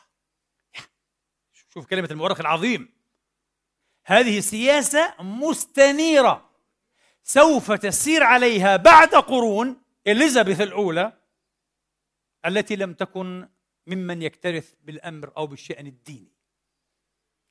[1.74, 2.94] شوف كلمة المؤرخ العظيم.
[4.06, 6.50] هذه سياسة مستنيرة.
[7.24, 11.14] سوف تسير عليها بعد قرون إليزابيث الأولى
[12.46, 13.50] التي لم تكن
[13.88, 16.35] ممن يكترث بالأمر أو بالشأن الديني.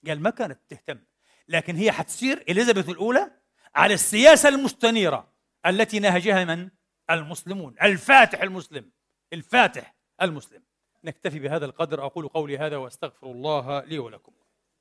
[0.06, 1.00] قال ما كانت تهتم.
[1.48, 3.30] لكن هي حتصير إليزابيث الأولى
[3.74, 5.32] على السياسة المستنيرة
[5.66, 6.70] التي نهجها من؟
[7.10, 7.76] المسلمون.
[7.82, 8.90] الفاتح المسلم.
[9.32, 10.62] الفاتح المسلم.
[11.04, 12.06] نكتفي بهذا القدر.
[12.06, 14.32] أقول قولي هذا وأستغفر الله لي ولكم.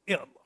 [0.08, 0.44] يا الله.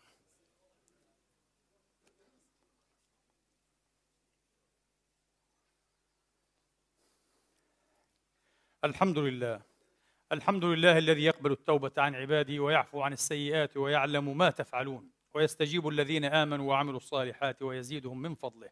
[8.83, 9.66] الحمد لله.
[10.31, 16.25] الحمد لله الذي يقبل التوبة عن عباده ويعفو عن السيئات ويعلم ما تفعلون ويستجيب الذين
[16.25, 18.69] آمنوا وعملوا الصالحات ويزيدهم من فضله.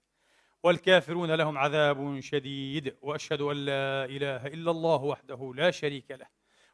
[0.64, 6.28] والكافرون لهم عذاب شديد وأشهد أن لا إله إلا الله وحده لا شريك له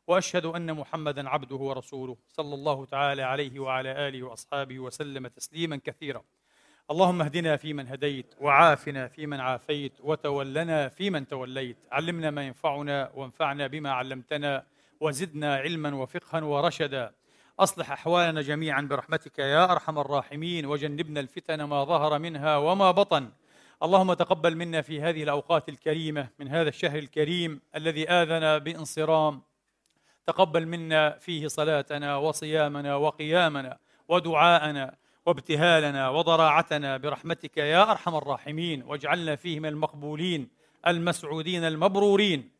[0.08, 6.24] وأشهد أن محمدا عبده ورسوله صلى الله تعالى عليه وعلى آله وأصحابه وسلم تسليما كثيرا.
[6.92, 11.78] اللهم اهدنا فيمن هديت وعافنا فيمن عافيت وتولنا فيمن توليت.
[11.92, 14.71] علمنا ما ينفعنا وانفعنا بما علمتنا
[15.02, 17.12] وزدنا علما وفقها ورشدا.
[17.60, 23.32] أصلح أحوالنا جميعا برحمتك يا أرحم الراحمين وجنبنا الفتن ما ظهر منها وما بطن.
[23.84, 29.42] اللهم تقبل منا في هذه الأوقات الكريمة من هذا الشهر الكريم الذي اذن بانصرام.
[30.28, 33.78] تقبل منا فيه صلاتنا وصيامنا وقيامنا
[34.08, 34.96] ودعاءنا
[35.26, 38.84] وابتهالنا وضراعتنا برحمتك يا أرحم الراحمين.
[38.84, 40.50] واجعلنا فيه من المقبولين
[40.88, 42.51] المسعودين المبرورين.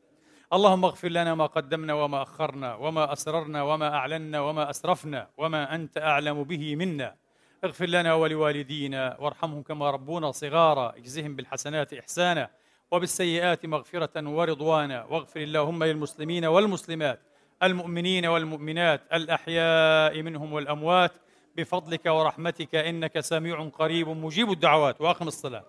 [0.54, 5.98] اللهم اغفر لنا ما قدمنا وما أخرنا وما أسررنا وما أعلنا وما أسرفنا وما أنت
[5.98, 7.16] أعلم به منا.
[7.64, 10.94] اغفر لنا ولوالدينا وارحمهم كما ربونا صغارا.
[10.98, 12.50] اجزهم بالحسنات إحسانا
[12.92, 15.04] وبالسيئات مغفرة ورضوانا.
[15.04, 17.20] واغفر اللهم للمسلمين والمسلمات
[17.64, 21.12] المؤمنين والمؤمنات الأحياء منهم والأموات.
[21.56, 25.02] بفضلك ورحمتك إنك سميع قريب مجيب الدعوات.
[25.02, 25.66] وأقم الصلاة.